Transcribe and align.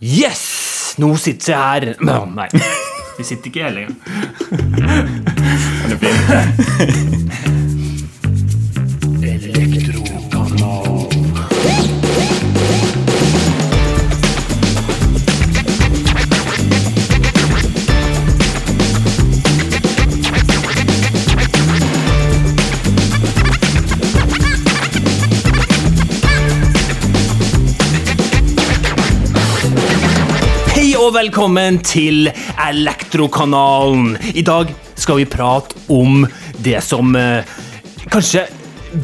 Yes! 0.00 0.94
Nå 0.98 1.16
sitter 1.18 1.52
jeg 1.52 1.58
her 1.58 2.02
Nå, 2.06 2.18
Nei, 2.34 2.48
vi 3.18 3.24
sitter 3.26 3.50
ikke 3.50 3.62
her 3.66 3.70
lenger. 3.74 3.94
Den 5.86 5.92
er 5.92 5.98
fin. 6.02 7.57
Velkommen 31.18 31.80
til 31.82 32.28
Elektrokanalen. 32.62 34.12
I 34.38 34.42
dag 34.46 34.68
skal 34.94 35.18
vi 35.18 35.24
prate 35.26 35.74
om 35.90 36.22
det 36.62 36.78
som 36.84 37.10
eh, 37.18 37.48
kanskje 38.12 38.44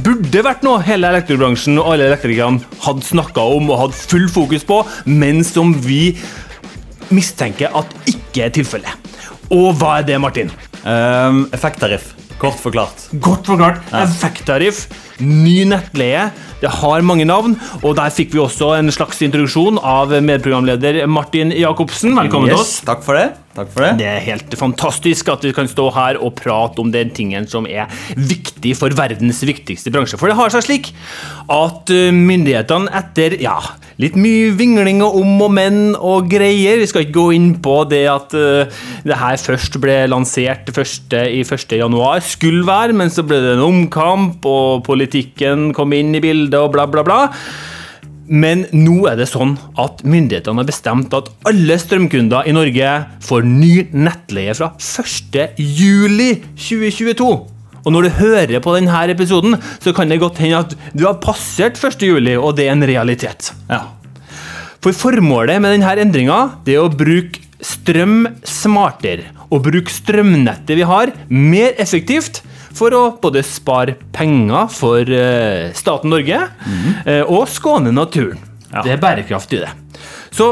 burde 0.05 0.45
vært 0.47 0.63
noe 0.63 0.83
hele 0.87 1.11
elektrobransjen 1.11 1.81
og 1.81 1.89
alle 1.91 2.07
elektrikerne 2.13 2.63
hadde 2.85 3.09
snakka 3.09 3.43
om 3.57 3.73
og 3.73 3.81
hadde 3.81 3.99
full 3.99 4.29
fokus 4.31 4.67
på, 4.69 4.79
men 5.11 5.43
som 5.47 5.75
vi 5.83 6.15
mistenker 7.11 7.75
at 7.75 7.91
ikke 8.13 8.47
er 8.47 8.55
tilfellet. 8.61 9.11
Og 9.51 9.73
hva 9.81 9.99
er 9.99 10.07
det, 10.07 10.21
Martin? 10.23 10.53
Um, 10.85 11.49
effekttariff, 11.57 12.13
kort 12.39 12.63
forklart. 12.63 13.09
Godt 13.19 13.51
forklart. 13.51 13.83
Effekttariff, 14.05 14.87
ny 15.23 15.63
nettleie. 15.69 16.31
Det 16.63 16.73
har 16.81 17.05
mange 17.07 17.27
navn, 17.29 17.59
og 17.83 17.97
der 17.99 18.13
fikk 18.15 18.35
vi 18.35 18.43
også 18.43 18.73
en 18.79 18.93
slags 18.95 19.21
introduksjon 19.25 19.79
av 19.79 20.15
medprogramleder 20.25 21.05
Martin 21.11 21.53
Jacobsen. 21.55 22.17
Velkommen 22.19 22.53
til 22.53 22.63
oss. 22.63 22.79
Takk 22.87 23.05
for 23.07 23.21
det. 23.21 23.33
Takk 23.55 23.71
for 23.71 23.85
det. 23.87 23.93
Det 24.01 24.07
er 24.11 24.25
helt 24.25 24.55
fantastisk 24.59 25.29
at 25.31 25.45
vi 25.47 25.53
kan 25.55 25.69
stå 25.71 25.87
her 25.95 26.19
og 26.19 26.35
prate 26.41 26.83
om 26.83 26.91
den 26.95 27.13
tingen 27.15 27.47
som 27.51 27.69
er 27.71 27.91
viktig 28.19 28.75
for 28.79 28.95
verdens 28.99 29.45
viktigste 29.47 29.93
bransje. 29.95 30.19
For 30.19 30.31
det 30.31 30.39
har 30.39 30.51
seg 30.51 30.65
slik 30.67 30.91
at 31.53 31.93
uh, 31.95 32.09
myndighetene 32.11 32.91
etter 32.99 33.37
ja, 33.43 33.55
litt 34.03 34.19
mye 34.19 34.51
vingling 34.59 35.05
og 35.07 35.21
om 35.21 35.45
og 35.47 35.53
men 35.55 35.79
og 35.95 36.27
greier 36.33 36.81
Vi 36.83 36.89
skal 36.91 37.05
ikke 37.05 37.15
gå 37.15 37.27
inn 37.37 37.53
på 37.63 37.77
det 37.91 38.03
at 38.11 38.35
uh, 38.35 38.83
det 39.07 39.21
her 39.21 39.39
først 39.39 39.79
ble 39.83 40.01
lansert 40.11 40.73
første, 40.75 41.23
i 41.31 41.45
1. 41.47 41.77
januar, 41.79 42.25
skulle 42.27 42.65
være, 42.67 42.97
men 42.97 43.13
så 43.13 43.23
ble 43.27 43.39
det 43.45 43.55
en 43.55 43.69
omkamp, 43.69 44.43
og 44.49 44.83
politikken 44.87 45.71
kom 45.77 45.95
inn 45.95 46.11
i 46.17 46.23
bildet, 46.25 46.59
og 46.59 46.75
bla, 46.75 46.89
bla, 46.91 47.07
bla. 47.07 47.21
Men 48.27 48.65
nå 48.73 49.05
er 49.11 49.19
det 49.21 49.29
sånn 49.29 49.57
at 49.81 50.01
myndighetene 50.07 50.63
har 50.63 50.69
bestemt 50.69 51.17
at 51.17 51.29
alle 51.49 51.77
strømkunder 51.81 52.49
i 52.49 52.55
Norge 52.57 52.93
får 53.25 53.49
ny 53.49 53.73
nettleie 53.93 54.55
fra 54.57 54.71
1. 54.79 55.59
juli 55.61 56.31
2022. 56.57 57.29
Og 57.85 57.93
når 57.93 58.07
du 58.07 58.15
hører 58.17 58.63
på 58.65 58.73
denne 58.79 59.03
episoden, 59.13 59.59
så 59.83 59.93
kan 59.93 60.09
det 60.09 60.23
godt 60.23 60.41
hende 60.41 60.63
at 60.65 60.73
du 60.97 61.05
har 61.05 61.21
passert 61.21 61.77
1. 61.77 62.07
juli, 62.09 62.37
og 62.37 62.57
det 62.57 62.69
er 62.69 62.73
en 62.73 62.89
realitet. 62.89 63.53
Ja. 63.69 63.83
For 64.85 64.97
formålet 64.97 65.61
med 65.61 65.77
denne 65.77 65.93
endringa 66.01 66.39
er 66.65 66.81
å 66.81 66.91
bruke 66.93 67.45
strøm 67.65 68.25
smartere. 68.45 69.31
Og 69.53 69.63
bruke 69.69 69.93
strømnettet 69.93 70.81
vi 70.81 70.89
har, 70.89 71.13
mer 71.29 71.77
effektivt. 71.81 72.41
For 72.75 72.95
å 72.97 73.03
både 73.23 73.45
spare 73.47 73.97
penger 74.15 74.71
for 74.75 75.11
eh, 75.15 75.71
staten 75.79 76.11
Norge 76.11 76.41
eh, 77.07 77.23
og 77.23 77.47
skåne 77.51 77.95
naturen. 77.95 78.41
Ja. 78.73 78.83
Det 78.83 78.97
er 78.97 79.03
bærekraft 79.03 79.53
i 79.55 79.63
det. 79.63 79.71
Så 80.35 80.49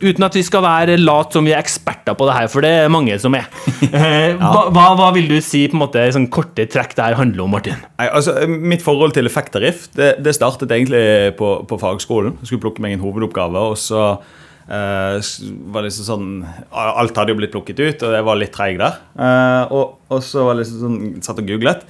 uten 0.00 0.24
at 0.24 0.36
vi 0.36 0.42
skal 0.46 0.62
være 0.64 0.96
lat 1.00 1.34
som 1.34 1.44
vi 1.44 1.52
er 1.52 1.60
eksperter 1.60 2.16
på 2.16 2.26
det 2.28 2.36
her, 2.36 2.48
for 2.48 2.64
det 2.64 2.70
er 2.82 2.92
mange 2.92 3.16
som 3.20 3.34
er. 3.36 3.48
ja. 3.92 4.52
hva, 4.72 4.86
hva, 4.96 5.10
vil 5.16 5.28
du 5.28 5.36
si 5.44 5.66
på 5.68 5.76
en 5.76 5.82
måte, 5.84 6.04
sånn 6.14 6.30
korte 6.32 6.64
trekk 6.72 6.96
det 6.96 7.10
her 7.10 7.18
handler 7.20 7.44
om, 7.44 7.52
Martin? 7.52 7.82
Nei, 8.00 8.08
altså, 8.08 8.38
mitt 8.48 8.84
forhold 8.84 9.16
til 9.16 9.28
effekttariff 9.28 9.90
det, 9.98 10.14
det 10.24 10.36
startet 10.38 10.72
egentlig 10.72 11.34
på, 11.40 11.54
på 11.68 11.80
fagskolen. 11.82 12.38
Jeg 12.40 12.52
skulle 12.52 12.64
plukke 12.64 12.84
meg 12.84 12.96
en 12.96 13.04
hovedoppgave, 13.04 13.66
og 13.72 13.76
så 13.80 14.06
eh, 14.14 14.40
var 14.72 15.84
liksom 15.84 16.06
sånn 16.06 16.28
Alt 16.72 17.18
hadde 17.18 17.34
jo 17.34 17.38
blitt 17.40 17.52
plukket 17.52 17.80
ut, 17.82 18.04
og 18.06 18.14
jeg 18.16 18.24
var 18.24 18.38
litt 18.40 18.54
treig 18.54 18.78
der. 18.80 19.02
Eh, 19.20 19.74
og, 19.74 19.98
og 20.08 20.24
så 20.24 20.46
var 20.48 20.56
liksom 20.56 20.80
sånn, 20.80 20.98
satt 21.24 21.42
og 21.42 21.50
googlet. 21.50 21.84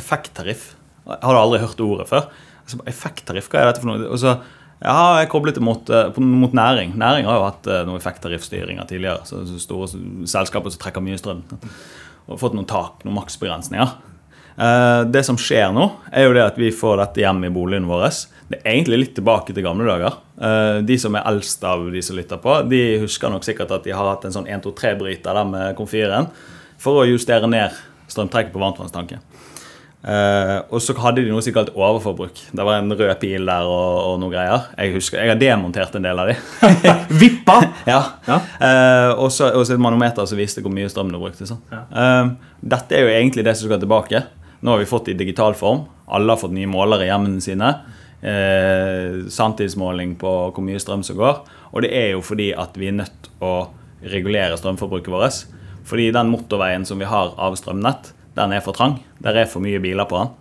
Effekttariff. 0.00 0.72
Jeg 1.06 1.20
hadde 1.22 1.44
aldri 1.44 1.62
hørt 1.62 1.82
ordet 1.84 2.08
før. 2.10 2.28
Altså, 2.64 2.80
effekttariff, 2.90 3.50
hva 3.52 3.60
er 3.60 3.70
dette 3.70 3.84
for 3.84 3.92
noe? 3.92 4.08
Og 4.08 4.18
så 4.22 4.38
ja, 4.84 5.20
jeg 5.22 5.30
koblet 5.32 5.56
det 5.56 5.62
mot, 5.64 5.90
eh, 5.94 6.18
mot 6.20 6.56
næring. 6.56 6.96
Næring 7.00 7.28
har 7.28 7.38
jo 7.38 7.46
hatt 7.46 7.68
eh, 7.70 7.84
noe 7.88 8.00
effekttariffstyringer 8.00 8.88
tidligere. 8.90 9.22
Så, 9.28 9.44
så 9.48 9.60
store 9.62 9.88
selskaper 10.28 10.74
som 10.74 10.82
trekker 10.82 11.04
mye 11.04 11.20
strøm. 11.20 11.44
Og 12.26 12.40
fått 12.40 12.56
noen 12.56 12.68
tak, 12.68 13.04
noen 13.06 13.16
maksbegrensninger. 13.20 13.94
Eh, 14.56 15.00
det 15.10 15.24
som 15.26 15.38
skjer 15.40 15.72
nå, 15.74 15.88
er 16.14 16.28
jo 16.28 16.34
det 16.36 16.44
at 16.44 16.58
vi 16.60 16.70
får 16.74 17.00
dette 17.02 17.24
hjem 17.24 17.42
i 17.48 17.52
boligen 17.54 17.88
vår. 17.90 18.06
Det 18.50 18.60
er 18.60 18.76
egentlig 18.76 19.00
litt 19.00 19.14
tilbake 19.18 19.54
til 19.54 19.66
gamle 19.66 19.88
dager. 19.88 20.20
Eh, 20.38 20.78
de 20.86 20.98
som 21.00 21.16
er 21.18 21.26
eldst 21.30 21.64
av 21.66 21.86
de 21.90 22.02
som 22.04 22.18
lytter 22.18 22.40
på, 22.42 22.60
de 22.70 22.82
husker 23.02 23.32
nok 23.32 23.46
sikkert 23.46 23.74
at 23.74 23.86
de 23.86 23.94
har 23.94 24.12
hatt 24.12 24.26
en 24.28 24.36
sånn 24.36 24.50
1-2-3-bryter 24.50 25.34
der 25.34 25.48
med 25.48 25.78
komfyren 25.78 26.30
for 26.80 27.02
å 27.02 27.08
justere 27.08 27.50
ned 27.50 27.74
strømtrekket 28.10 28.54
på 28.54 28.62
varmtvannstanken. 28.62 29.24
Eh, 30.04 30.58
og 30.68 30.82
så 30.84 30.92
hadde 31.00 31.22
de 31.24 31.32
noe 31.32 31.40
som 31.42 31.54
kalt 31.56 31.72
overforbruk. 31.72 32.42
Det 32.52 32.66
var 32.68 32.76
en 32.76 32.92
rød 32.92 33.14
pil 33.22 33.48
der 33.48 33.66
og, 33.66 34.00
og 34.04 34.18
noe 34.20 34.30
greier. 34.30 34.68
Jeg 34.76 34.92
husker, 34.98 35.22
jeg 35.24 35.32
har 35.32 35.40
demontert 35.40 35.96
en 35.96 36.04
del 36.04 36.20
av 36.20 36.28
de. 36.28 36.36
Vippa! 37.22 37.56
ja. 37.90 38.02
Ja. 38.28 38.38
Og 39.16 39.32
så 39.32 39.48
et 39.64 39.80
manometer 39.80 40.28
som 40.28 40.38
viste 40.38 40.62
hvor 40.62 40.76
mye 40.76 40.92
strøm 40.92 41.10
du 41.10 41.18
brukte. 41.18 41.48
Sånn. 41.48 41.64
Eh, 41.72 42.34
dette 42.60 43.00
er 43.00 43.08
jo 43.08 43.14
egentlig 43.16 43.48
det 43.48 43.56
som 43.56 43.66
skal 43.66 43.80
tilbake. 43.82 44.22
Nå 44.64 44.72
har 44.72 44.80
vi 44.80 44.88
fått 44.88 45.10
det 45.10 45.12
i 45.12 45.20
digital 45.20 45.54
form. 45.54 45.84
Alle 46.08 46.32
har 46.32 46.40
fått 46.40 46.54
nye 46.56 46.68
målere 46.70 47.04
i 47.04 47.10
hjemmene 47.10 47.42
sine. 47.44 47.68
Eh, 48.24 49.26
Sanntidsmåling 49.28 50.14
på 50.16 50.30
hvor 50.56 50.64
mye 50.64 50.80
strøm 50.80 51.02
som 51.04 51.18
går. 51.20 51.42
Og 51.76 51.84
det 51.84 51.90
er 51.92 52.14
jo 52.14 52.22
fordi 52.24 52.48
at 52.56 52.78
vi 52.80 52.88
er 52.88 52.96
nødt 53.02 53.28
å 53.44 53.68
regulere 54.08 54.56
strømforbruket 54.56 55.12
vårt. 55.12 55.44
Fordi 55.84 56.08
den 56.16 56.32
motorveien 56.32 56.88
som 56.88 56.96
vi 57.00 57.08
har 57.10 57.34
av 57.36 57.58
strømnett, 57.60 58.14
den 58.38 58.56
er 58.56 58.64
for 58.64 58.76
trang. 58.76 59.02
Der 59.20 59.36
er 59.42 59.50
for 59.50 59.60
mye 59.64 59.82
biler 59.84 60.08
på 60.08 60.22
den. 60.22 60.32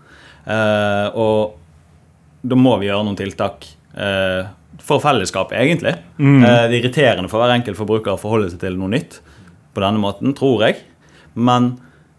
Eh, 0.55 1.19
og 1.19 1.59
da 2.47 2.59
må 2.59 2.77
vi 2.79 2.87
gjøre 2.87 3.03
noen 3.03 3.19
tiltak 3.19 3.67
eh, 3.95 4.47
for 4.83 5.03
fellesskapet, 5.03 5.59
egentlig. 5.59 5.97
Eh, 6.47 6.63
det 6.71 6.77
er 6.77 6.79
irriterende 6.79 7.31
for 7.31 7.43
hver 7.43 7.57
enkelt 7.57 7.79
forbruker 7.79 8.15
å 8.15 8.21
forholde 8.21 8.53
seg 8.53 8.63
til 8.63 8.79
noe 8.79 8.95
nytt 8.95 9.19
på 9.75 9.83
denne 9.83 9.99
måten, 9.99 10.31
tror 10.37 10.63
jeg. 10.69 10.79
Men 11.35 11.73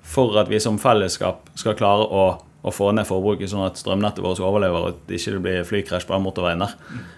for 0.04 0.36
at 0.40 0.50
vi 0.52 0.60
som 0.62 0.78
fellesskap 0.80 1.48
skal 1.58 1.76
klare 1.78 2.04
å, 2.04 2.26
å 2.64 2.72
få 2.74 2.90
ned 2.96 3.08
forbruket, 3.08 3.50
sånn 3.50 3.66
at 3.66 3.80
strømnettet 3.80 4.24
vårt 4.24 4.42
overlever, 4.44 4.84
og 4.84 4.94
at 4.94 5.02
det 5.08 5.18
ikke 5.20 5.42
blir 5.44 5.66
flykrasj 5.68 6.06
på 6.08 6.16
den 6.16 6.26
motorveien 6.26 6.64
der, 6.64 6.76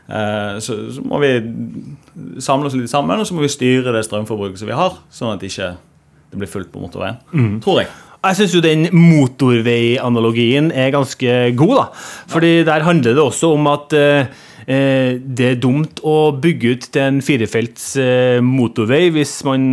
eh, 0.09 0.55
så, 0.65 0.79
så 0.95 1.05
må 1.05 1.21
vi 1.23 1.35
samle 2.43 2.71
oss 2.71 2.79
litt 2.79 2.93
sammen, 2.93 3.21
og 3.21 3.29
så 3.29 3.37
må 3.37 3.45
vi 3.45 3.53
styre 3.53 3.95
det 3.97 4.07
strømforbruket 4.07 4.63
som 4.63 4.71
vi 4.71 4.79
har, 4.79 4.99
sånn 5.13 5.35
at 5.35 5.43
det 5.43 5.53
ikke 5.53 5.75
blir 6.37 6.51
fullt 6.51 6.73
på 6.73 6.83
motorveien. 6.83 7.21
Tror 7.65 7.83
jeg. 7.83 7.93
Jeg 8.27 8.37
syns 8.41 8.55
jo 8.57 8.63
den 8.65 8.89
motorveianalogien 8.91 10.73
er 10.75 10.91
ganske 10.95 11.35
god, 11.59 11.75
da. 11.79 11.85
Fordi 12.33 12.53
der 12.67 12.87
handler 12.87 13.15
det 13.15 13.23
også 13.23 13.53
om 13.55 13.69
at 13.71 13.95
eh, 13.95 14.33
det 14.67 15.47
er 15.47 15.61
dumt 15.63 16.01
å 16.03 16.33
bygge 16.43 16.73
ut 16.75 16.87
til 16.91 17.05
en 17.05 17.21
firefelts 17.23 17.85
eh, 18.03 18.39
motorvei 18.43 19.05
hvis 19.15 19.39
man 19.47 19.67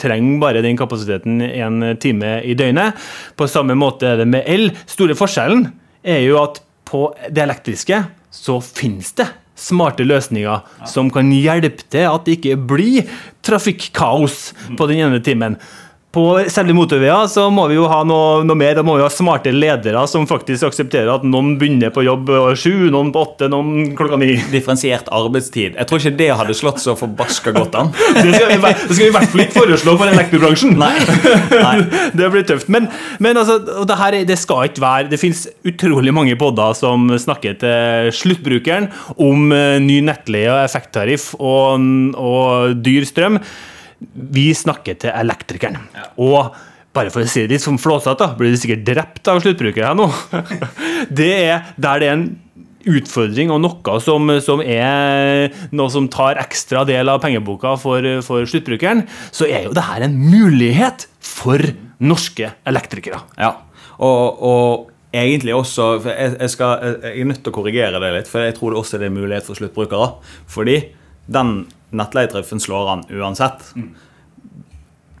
trenger 0.00 0.38
bare 0.40 0.62
den 0.64 0.78
kapasiteten 0.78 1.42
en 1.44 1.82
time 2.00 2.38
i 2.40 2.56
døgnet. 2.56 2.96
På 3.36 3.48
samme 3.50 3.76
måte 3.76 4.14
er 4.14 4.22
det 4.22 4.28
med 4.30 4.48
el. 4.48 4.70
Store 4.88 5.18
forskjellen 5.18 5.66
er 6.00 6.22
jo 6.24 6.40
at 6.40 6.62
på 6.88 7.10
det 7.28 7.44
elektriske 7.44 8.00
så 8.32 8.56
finnes 8.64 9.12
det 9.18 9.28
smarte 9.58 10.06
løsninger 10.06 10.86
som 10.88 11.10
kan 11.12 11.30
hjelpe 11.34 11.84
til 11.90 12.06
at 12.06 12.24
det 12.26 12.38
ikke 12.38 12.56
blir 12.70 13.08
trafikkaos 13.44 14.52
på 14.78 14.88
den 14.90 15.02
ene 15.08 15.20
timen. 15.24 15.58
På 16.18 16.24
selve 16.50 16.74
motorveier 16.74 17.28
så 17.30 17.44
må 17.54 17.68
vi 17.70 17.76
jo 17.76 17.84
ha 17.86 18.00
noe, 18.06 18.40
noe 18.42 18.58
mer. 18.58 18.72
Da 18.74 18.82
må 18.82 18.96
vi 18.98 19.04
ha 19.04 19.10
smarte 19.12 19.52
ledere 19.54 20.00
som 20.10 20.24
faktisk 20.26 20.66
aksepterer 20.66 21.12
at 21.12 21.22
noen 21.26 21.52
begynner 21.60 21.92
på 21.94 22.02
jobb 22.02 22.32
sju, 22.58 22.88
noen 22.90 23.12
på 23.14 23.22
åtte, 23.22 23.46
noen 23.52 23.92
klokka 23.98 24.18
ni. 24.18 24.32
Differensiert 24.50 25.06
arbeidstid. 25.14 25.76
Jeg 25.78 25.86
tror 25.86 26.02
ikke 26.02 26.12
det 26.18 26.28
hadde 26.40 26.56
slått 26.58 26.82
så 26.82 26.96
forbaska 26.98 27.52
godt 27.54 27.78
an. 27.78 27.92
Det 28.18 28.32
skal 28.34 28.50
vi, 28.50 28.58
det 28.58 28.96
skal 28.96 29.04
vi 29.04 29.08
i 29.12 29.14
hvert 29.14 29.30
fall 29.30 29.44
ikke 29.44 29.56
foreslå 29.60 29.94
for 30.00 30.10
elektrobransjen. 30.10 30.74
Nei. 30.80 30.90
Nei. 31.54 31.76
Det 32.18 32.32
blir 32.34 32.48
tøft. 32.50 32.72
Men, 32.74 32.90
men 33.22 33.38
altså, 33.38 33.60
det, 33.62 34.00
her, 34.02 34.18
er- 34.18 34.26
det 34.32 34.40
skal 34.42 34.66
ikke 34.72 34.82
være 34.82 35.12
Det 35.12 35.20
finnes 35.22 35.44
utrolig 35.70 36.12
mange 36.16 36.34
podder 36.40 36.74
som 36.78 37.06
snakker 37.20 37.54
til 37.62 38.10
sluttbrukeren 38.18 38.90
om 39.22 39.52
eh, 39.54 39.78
ny 39.86 40.00
nettleie 40.10 40.50
og 40.50 40.64
effekttariff 40.66 41.30
og, 41.38 41.78
og 42.18 42.74
dyr 42.82 43.06
strøm. 43.06 43.38
Vi 43.98 44.50
snakker 44.54 44.98
til 45.02 45.14
elektrikeren. 45.14 45.80
Og 46.22 46.54
bare 46.94 47.12
for 47.14 47.22
å 47.22 47.30
si 47.30 47.44
det 47.44 47.56
litt 47.56 47.64
som 47.64 47.78
flåsete, 47.80 48.32
blir 48.38 48.54
du 48.54 48.60
sikkert 48.60 48.84
drept 48.86 49.30
av 49.30 49.40
sluttbrukere 49.44 49.90
her 49.90 49.98
nå. 49.98 50.08
Det 51.20 51.32
er 51.34 51.72
der 51.76 52.02
det 52.02 52.08
er 52.08 52.16
en 52.16 52.28
utfordring 52.88 53.50
og 53.52 53.60
noe 53.60 53.98
som, 54.00 54.30
som 54.44 54.62
er 54.64 55.50
noe 55.76 55.92
som 55.92 56.08
tar 56.10 56.40
ekstra 56.40 56.84
del 56.88 57.10
av 57.10 57.20
pengeboka 57.22 57.74
for, 57.80 58.06
for 58.24 58.48
sluttbrukeren, 58.48 59.04
så 59.34 59.48
er 59.48 59.66
jo 59.66 59.74
det 59.76 59.86
her 59.88 60.06
en 60.06 60.16
mulighet 60.18 61.08
for 61.24 61.62
norske 61.98 62.52
elektrikere. 62.68 63.20
Ja, 63.36 63.52
og, 63.98 64.38
og 64.38 65.14
egentlig 65.14 65.54
også 65.56 65.90
jeg, 66.04 66.36
jeg, 66.38 66.52
skal, 66.54 66.84
jeg, 67.02 67.14
er 67.14 67.28
nødt 67.28 67.42
til 67.42 67.52
å 67.52 67.58
korrigere 67.58 68.02
det 68.02 68.14
litt, 68.14 68.30
for 68.30 68.46
jeg 68.46 68.56
tror 68.58 68.74
det 68.74 68.82
også 68.82 69.00
er 69.00 69.12
mulighet 69.12 69.48
for 69.48 69.58
sluttbrukere. 69.58 70.12
Fordi 70.50 70.78
den 71.28 71.66
nettleietariffen 71.90 72.60
slår 72.60 72.92
an 72.92 73.04
uansett. 73.10 73.72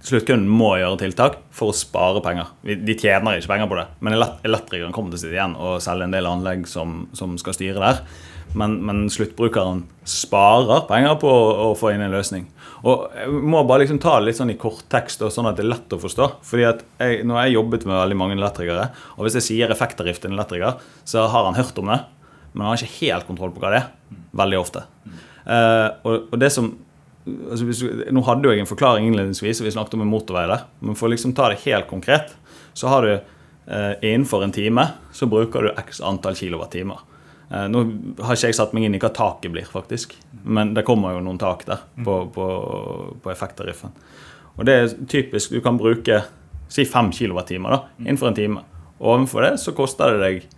Sluttkunden 0.08 0.48
må 0.48 0.76
gjøre 0.78 1.00
tiltak 1.02 1.38
for 1.54 1.72
å 1.72 1.76
spare 1.76 2.22
penger. 2.24 2.52
De 2.62 2.94
tjener 2.96 3.38
ikke 3.38 3.50
penger 3.50 3.70
på 3.70 3.78
det, 3.80 3.86
men 4.04 4.16
elektrikeren 4.16 4.94
kommer 4.94 5.12
til 5.12 5.18
å 5.18 5.22
sitte 5.24 5.36
igjen 5.36 5.56
og 5.58 5.82
selge 5.84 6.06
en 6.06 6.14
del 6.14 6.28
anlegg 6.30 6.68
som, 6.70 7.02
som 7.18 7.34
skal 7.40 7.56
styre 7.56 7.82
der. 7.82 8.02
Men, 8.56 8.78
men, 8.86 9.02
sluttbrukeren 9.12 9.82
sparer 10.08 10.86
penger 10.88 11.18
på 11.20 11.28
å, 11.28 11.48
å 11.66 11.74
få 11.76 11.92
inn 11.92 12.04
en 12.04 12.14
løsning. 12.14 12.46
Og 12.88 13.10
Jeg 13.12 13.42
må 13.50 13.60
bare 13.68 13.82
liksom 13.82 13.98
ta 14.00 14.14
det 14.16 14.30
litt 14.30 14.38
sånn 14.38 14.54
i 14.54 14.56
korttekst, 14.60 15.26
sånn 15.34 15.50
at 15.50 15.58
det 15.58 15.66
er 15.66 15.72
lett 15.74 15.92
å 15.92 16.00
forstå. 16.00 16.30
Fordi 16.48 16.64
at 16.70 16.84
jeg, 17.02 17.26
Nå 17.28 17.36
har 17.36 17.48
jeg 17.48 17.58
jobbet 17.58 17.84
med 17.88 17.98
veldig 17.98 18.18
mange 18.22 18.38
elektrikere, 18.38 18.88
og 19.16 19.26
hvis 19.26 19.36
jeg 19.40 19.48
sier 19.50 19.74
effekttariff 19.74 20.22
til 20.22 20.32
en 20.32 20.38
elektriker, 20.38 20.78
så 21.04 21.26
har 21.28 21.50
han 21.50 21.58
hørt 21.58 21.82
om 21.82 21.92
det, 21.92 22.00
men 22.54 22.64
han 22.64 22.72
har 22.72 22.80
ikke 22.80 23.02
helt 23.02 23.28
kontroll 23.28 23.52
på 23.52 23.60
hva 23.60 23.74
det 23.74 23.82
er. 23.82 23.90
Veldig 24.38 24.62
ofte. 24.62 24.86
Uh, 25.48 25.88
og, 26.04 26.28
og, 26.32 26.36
det 26.40 26.50
som 26.52 26.74
altså 27.28 27.64
hvis, 27.64 27.80
Nå 28.12 28.22
hadde 28.24 28.48
jo 28.48 28.52
jeg 28.52 28.62
en 28.62 28.68
forklaring 28.68 29.08
innledningsvis, 29.08 29.60
og 29.60 29.68
vi 29.68 29.74
snakket 29.74 29.98
om 29.98 30.04
en 30.04 30.12
motorvei 30.12 30.46
der. 30.48 30.64
Men 30.80 30.96
for 30.96 31.08
å 31.08 31.12
liksom 31.12 31.34
ta 31.36 31.50
det 31.52 31.62
helt 31.66 31.88
konkret, 31.90 32.32
så 32.76 32.88
har 32.92 33.04
du 33.04 33.12
eh, 33.12 33.92
innenfor 34.00 34.44
en 34.44 34.54
time 34.54 34.84
så 35.12 35.28
bruker 35.28 35.66
du 35.66 35.80
x 35.82 36.00
antall 36.04 36.38
kilowattimer. 36.38 37.02
Eh, 37.50 37.66
nå 37.68 37.82
har 38.24 38.36
ikke 38.36 38.50
jeg 38.50 38.58
satt 38.58 38.74
meg 38.76 38.86
inn 38.86 38.96
i 38.96 39.02
hva 39.02 39.10
taket 39.14 39.52
blir, 39.52 39.68
faktisk. 39.68 40.14
Men 40.44 40.72
det 40.76 40.86
kommer 40.88 41.16
jo 41.16 41.24
noen 41.24 41.40
tak 41.40 41.66
der 41.68 41.84
på, 42.04 42.20
på, 42.34 42.48
på 43.24 43.32
effekttariffen. 43.32 43.92
Og 44.58 44.66
det 44.66 44.74
er 44.74 44.94
typisk 45.06 45.52
Du 45.54 45.60
kan 45.62 45.76
bruke 45.78 46.22
si 46.68 46.84
5 46.84 47.12
kWt 47.14 47.56
innenfor 47.56 48.30
en 48.30 48.38
time. 48.38 48.64
Og 48.98 49.14
overfor 49.14 49.46
det 49.46 49.52
så 49.62 49.74
koster 49.76 50.16
det 50.16 50.24
deg 50.24 50.48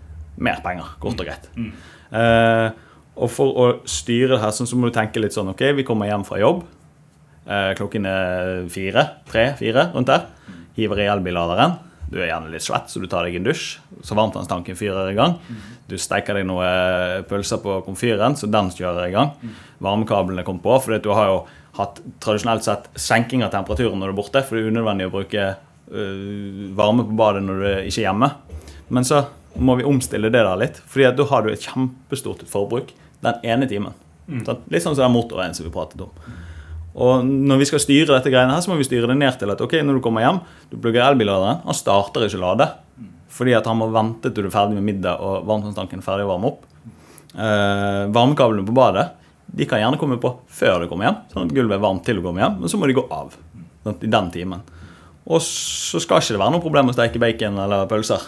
mer 0.40 0.62
penger, 0.64 0.94
kort 1.02 1.20
og 1.20 1.28
greit. 1.28 1.50
Uh, 2.10 2.72
og 3.20 3.30
for 3.32 3.52
å 3.60 3.66
styre 3.88 4.34
det 4.34 4.42
her, 4.42 4.54
så 4.56 4.76
må 4.78 4.88
du 4.88 4.96
tenke 4.96 5.20
litt 5.22 5.36
sånn 5.36 5.52
OK, 5.52 5.62
vi 5.76 5.86
kommer 5.86 6.08
hjem 6.08 6.24
fra 6.26 6.40
jobb. 6.40 6.64
Eh, 7.50 7.70
klokken 7.78 8.08
er 8.08 8.66
fire, 8.72 9.06
tre-fire 9.28 9.90
rundt 9.94 10.10
der. 10.10 10.26
Hiver 10.76 11.02
i 11.02 11.08
elbilladeren. 11.12 11.78
Du 12.10 12.18
er 12.18 12.30
gjerne 12.32 12.50
litt 12.50 12.64
svett, 12.64 12.90
så 12.90 12.98
du 12.98 13.06
tar 13.10 13.26
deg 13.26 13.36
en 13.38 13.46
dusj. 13.46 13.78
Så 14.02 14.16
varmtvannstanken 14.18 14.78
fyrer 14.78 15.12
i 15.12 15.16
gang. 15.18 15.36
Du 15.90 15.96
steiker 15.98 16.38
deg 16.38 16.46
noen 16.48 17.26
pølser 17.30 17.60
på 17.62 17.76
komfyren, 17.86 18.34
så 18.38 18.50
den 18.50 18.70
kjører 18.74 19.06
i 19.06 19.14
gang. 19.14 19.34
Varmekablene 19.78 20.44
kommer 20.46 20.64
på, 20.64 20.78
for 20.86 20.98
du 20.98 21.10
har 21.14 21.30
jo 21.30 21.40
hatt 21.78 22.00
tradisjonelt 22.22 22.66
sett 22.66 22.88
senking 22.98 23.44
av 23.46 23.52
temperaturen 23.54 24.00
når 24.00 24.10
du 24.10 24.14
er 24.16 24.18
borte, 24.18 24.42
for 24.42 24.58
det 24.58 24.64
er 24.64 24.72
unødvendig 24.74 25.06
å 25.06 25.12
bruke 25.14 25.44
øh, 25.94 26.64
varme 26.78 27.06
på 27.06 27.18
badet 27.20 27.44
når 27.46 27.62
du 27.62 27.68
ikke 27.68 28.00
er 28.00 28.08
hjemme. 28.08 28.30
Men 28.90 29.06
så 29.06 29.22
må 29.54 29.76
vi 29.78 29.86
omstille 29.86 30.32
det 30.32 30.42
der 30.42 30.58
litt, 30.58 30.82
for 30.90 31.06
da 31.14 31.26
har 31.30 31.46
du 31.46 31.52
et 31.52 31.62
kjempestort 31.62 32.42
forbruk 32.50 32.90
den 33.24 33.50
ene 33.52 33.68
timen. 33.70 33.96
Mm. 34.30 34.44
Litt 34.70 34.84
sånn 34.84 34.94
som 34.94 35.04
den 35.04 35.14
motorveien 35.16 35.56
som 35.56 35.66
vi 35.66 35.74
pratet 35.74 36.00
om. 36.04 36.12
Og 37.00 37.26
når 37.26 37.60
vi 37.60 37.68
skal 37.70 37.82
styre 37.82 38.16
dette 38.16 38.32
greiene 38.32 38.54
her, 38.56 38.62
så 38.64 38.72
må 38.72 38.78
vi 38.80 38.86
styre 38.86 39.10
det 39.10 39.18
ned 39.18 39.38
til 39.38 39.52
at 39.52 39.62
ok, 39.62 39.78
når 39.86 39.98
du 39.98 40.04
kommer 40.04 40.24
hjem, 40.24 40.40
du 40.72 40.76
plugger 40.78 41.06
elbilladeren, 41.06 41.62
han 41.66 41.76
starter 41.76 42.26
ikke 42.26 42.42
lade. 42.42 42.66
Fordi 43.30 43.54
at 43.54 43.68
han 43.70 43.78
må 43.78 43.86
vente 43.94 44.32
til 44.32 44.46
du 44.46 44.50
er 44.50 44.54
ferdig 44.54 44.76
med 44.78 44.88
middag 44.88 45.22
og 45.22 45.46
varmtvannstanken 45.48 46.02
er 46.02 46.06
ferdig 46.06 46.26
å 46.26 46.32
varme 46.32 46.50
opp. 46.50 46.66
Eh, 47.30 48.02
varmekablene 48.10 48.66
på 48.66 48.74
badet 48.74 49.06
de 49.50 49.66
kan 49.66 49.80
gjerne 49.82 49.98
komme 49.98 50.18
på 50.22 50.32
før 50.50 50.82
du 50.82 50.90
kommer 50.90 51.08
hjem, 51.08 51.22
sånn 51.32 51.48
at 51.48 51.54
gulvet 51.54 51.76
er 51.76 51.82
varmt 51.82 52.04
til 52.06 52.18
du 52.18 52.24
kommer 52.24 52.44
hjem, 52.44 52.60
men 52.62 52.70
så 52.70 52.78
må 52.78 52.86
de 52.86 52.94
gå 52.98 53.02
av 53.10 53.32
sånn, 53.34 53.96
i 53.98 54.10
den 54.10 54.28
timen. 54.34 54.62
Og 55.30 55.42
så 55.44 56.00
skal 56.02 56.22
ikke 56.22 56.36
det 56.36 56.42
være 56.42 56.54
noe 56.54 56.64
problem 56.64 56.90
å 56.90 56.94
steke 56.94 57.22
bacon 57.22 57.58
eller 57.64 57.88
pølser. 57.90 58.22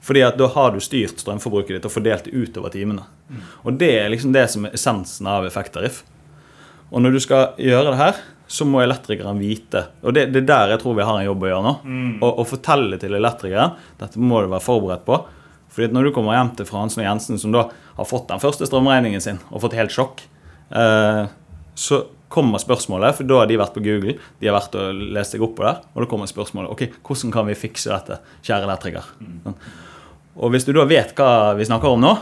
Fordi 0.00 0.22
at 0.24 0.38
da 0.40 0.48
har 0.54 0.72
du 0.72 0.80
styrt 0.80 1.20
strømforbruket 1.20 1.76
ditt 1.76 1.86
og 1.88 1.92
fordelt 1.92 2.26
det 2.26 2.32
utover 2.32 2.72
timene. 2.72 3.04
Og 3.64 3.76
det 3.80 3.90
er 4.00 4.08
liksom 4.12 4.32
det 4.32 4.46
som 4.52 4.64
er 4.66 4.76
essensen 4.76 5.28
av 5.28 5.46
effekttariff. 5.48 6.02
Og 6.90 7.02
når 7.04 7.14
du 7.14 7.20
skal 7.22 7.60
gjøre 7.60 7.92
det 7.92 7.98
her, 8.00 8.22
så 8.50 8.66
må 8.66 8.80
elektrikeren 8.82 9.38
vite 9.38 9.84
Og 10.02 10.14
det, 10.16 10.24
det 10.34 10.40
er 10.40 10.46
der 10.48 10.72
jeg 10.72 10.80
tror 10.82 10.96
vi 10.98 11.04
har 11.06 11.20
en 11.20 11.26
jobb 11.28 11.44
å 11.44 11.50
gjøre 11.52 11.66
nå. 11.66 11.74
Mm. 11.84 12.14
Å 12.26 12.46
fortelle 12.48 12.98
til 12.98 13.14
elektrikeren 13.14 13.76
dette 14.00 14.18
må 14.18 14.40
du 14.42 14.48
være 14.50 14.64
forberedt 14.64 15.04
på. 15.06 15.20
Fordi 15.70 15.86
at 15.86 15.94
når 15.94 16.08
du 16.08 16.14
kommer 16.16 16.34
hjem 16.34 16.50
til 16.58 16.66
Fransen 16.66 17.04
og 17.04 17.06
Jensen, 17.06 17.38
som 17.38 17.52
da 17.54 17.68
har 17.70 18.08
fått 18.08 18.26
den 18.32 18.42
første 18.42 18.66
strømregningen 18.66 19.22
sin 19.22 19.38
og 19.52 19.62
fått 19.62 19.76
helt 19.78 19.94
sjokk, 19.94 20.24
eh, 20.74 21.28
så 21.78 22.00
kommer 22.30 22.62
spørsmålet, 22.62 23.16
for 23.18 23.26
da 23.26 23.40
har 23.42 23.50
de 23.50 23.58
vært 23.58 23.76
på 23.76 23.82
Google, 23.84 24.16
de 24.38 24.50
har 24.50 24.54
vært 24.54 24.74
og 24.78 24.98
lest 25.14 25.34
seg 25.34 25.42
opp 25.42 25.56
på 25.58 25.66
det, 25.66 25.76
og 25.94 26.02
da 26.02 26.08
kommer 26.10 26.30
spørsmålet 26.30 26.70
ok, 26.70 26.98
hvordan 27.06 27.32
kan 27.34 27.48
vi 27.50 27.58
fikse 27.58 27.90
dette, 27.90 28.20
kjære 28.46 28.68
elektriker. 28.68 29.08
Mm. 29.18 29.54
Og 30.38 30.52
hvis 30.54 30.66
du 30.66 30.72
da 30.76 30.86
vet 30.88 31.14
hva 31.18 31.54
vi 31.58 31.66
snakker 31.66 31.90
om 31.90 32.02
nå, 32.02 32.14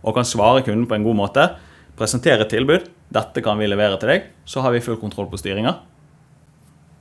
og 0.00 0.16
kan 0.16 0.26
svare 0.28 0.64
kunden 0.64 0.88
på 0.88 0.96
en 0.96 1.06
god 1.06 1.18
måte, 1.18 1.46
presentere 1.98 2.44
et 2.44 2.52
tilbud, 2.52 2.88
dette 3.12 3.44
kan 3.44 3.58
vi 3.60 3.68
levere 3.68 3.98
til 4.00 4.12
deg, 4.12 4.28
så 4.48 4.64
har 4.64 4.74
vi 4.74 4.82
full 4.84 5.00
kontroll 5.00 5.28
på 5.30 5.40
styringa. 5.40 5.76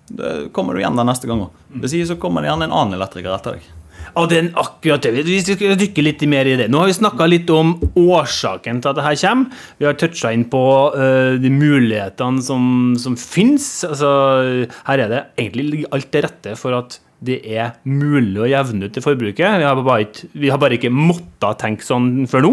Det 0.10 0.50
kommer 0.56 0.74
du 0.74 0.82
igjen 0.82 0.98
der 0.98 1.06
neste 1.08 1.30
gang 1.30 1.44
òg. 1.46 1.66
Det 1.84 1.92
sier 1.92 2.08
så 2.10 2.18
kommer 2.20 2.42
det 2.42 2.50
gjerne 2.50 2.70
en 2.70 2.76
annen 2.76 2.98
elektriker 2.98 3.36
etter 3.36 3.60
deg. 3.60 3.68
Og 4.18 4.30
den 4.32 4.48
akkurat 4.58 5.04
det, 5.04 5.26
Vi 5.28 5.40
skal 5.44 5.76
dykke 5.78 6.02
litt 6.02 6.24
mer 6.30 6.48
i 6.50 6.56
det. 6.58 6.70
Nå 6.72 6.82
har 6.82 6.90
vi 6.90 6.98
snakka 6.98 7.28
litt 7.30 7.50
om 7.54 7.76
årsaken 8.00 8.82
til 8.82 8.90
at 8.90 8.98
det 8.98 9.06
her 9.06 9.20
kommer. 9.22 9.68
Vi 9.78 9.86
har 9.86 10.00
toucha 10.00 10.32
inn 10.34 10.48
på 10.50 10.64
uh, 10.96 11.36
de 11.38 11.52
mulighetene 11.54 12.42
som, 12.42 12.96
som 12.98 13.18
fins. 13.20 13.68
Altså, 13.86 14.10
her 14.88 15.06
er 15.06 15.14
det 15.14 15.22
egentlig 15.38 15.86
alt 15.94 16.10
til 16.10 16.26
rette 16.26 16.56
for 16.60 16.80
at 16.80 16.98
det 17.20 17.42
er 17.52 17.76
mulig 17.84 18.40
å 18.40 18.48
jevne 18.48 18.88
ut 18.88 18.96
det 18.96 19.04
forbruket. 19.04 19.60
Vi 19.60 19.68
har 19.68 19.82
bare 19.84 20.06
ikke, 20.06 20.30
har 20.54 20.62
bare 20.62 20.78
ikke 20.80 20.94
måttet 20.94 21.60
tenke 21.60 21.86
sånn 21.86 22.26
før 22.32 22.46
nå. 22.46 22.52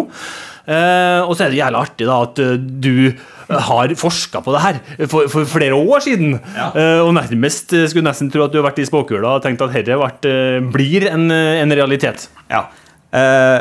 Eh, 0.66 1.22
og 1.22 1.36
så 1.36 1.46
er 1.46 1.52
det 1.52 1.60
jævlig 1.60 1.78
artig 1.78 2.08
da 2.08 2.16
at 2.24 2.40
uh, 2.42 2.54
du 2.58 3.12
har 3.46 3.92
forska 3.94 4.40
på 4.42 4.54
det 4.56 4.62
her 4.64 4.80
for, 5.06 5.28
for 5.30 5.46
flere 5.46 5.78
år 5.78 6.02
siden. 6.02 6.34
Ja. 6.56 6.72
Eh, 6.74 7.02
og 7.04 7.12
nærmest 7.14 7.76
skulle 7.86 8.08
nesten 8.08 8.32
tro 8.34 8.42
at 8.46 8.54
du 8.54 8.58
har 8.58 8.66
vært 8.66 8.82
i 8.82 8.88
spåkula 8.88 9.36
og 9.36 9.46
tenkt 9.46 9.62
at 9.62 9.76
dette 9.76 9.94
uh, 9.94 10.58
blir 10.74 11.06
en, 11.12 11.30
en, 11.30 11.76
realitet. 11.78 12.26
Ja. 12.50 12.66
Eh, 13.14 13.58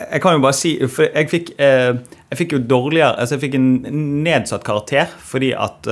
jeg 0.00 0.20
kan 0.24 0.34
jo 0.34 0.42
bare 0.42 0.56
si 0.58 0.72
For 0.90 1.06
jeg 1.06 1.28
fikk, 1.30 1.50
jeg 1.54 2.38
fikk 2.38 2.56
jo 2.56 2.58
dårligere 2.66 3.12
Altså 3.22 3.36
jeg 3.36 3.44
fikk 3.44 3.52
en 3.60 3.68
nedsatt 4.26 4.64
karakter 4.66 5.12
fordi 5.22 5.52
at 5.54 5.86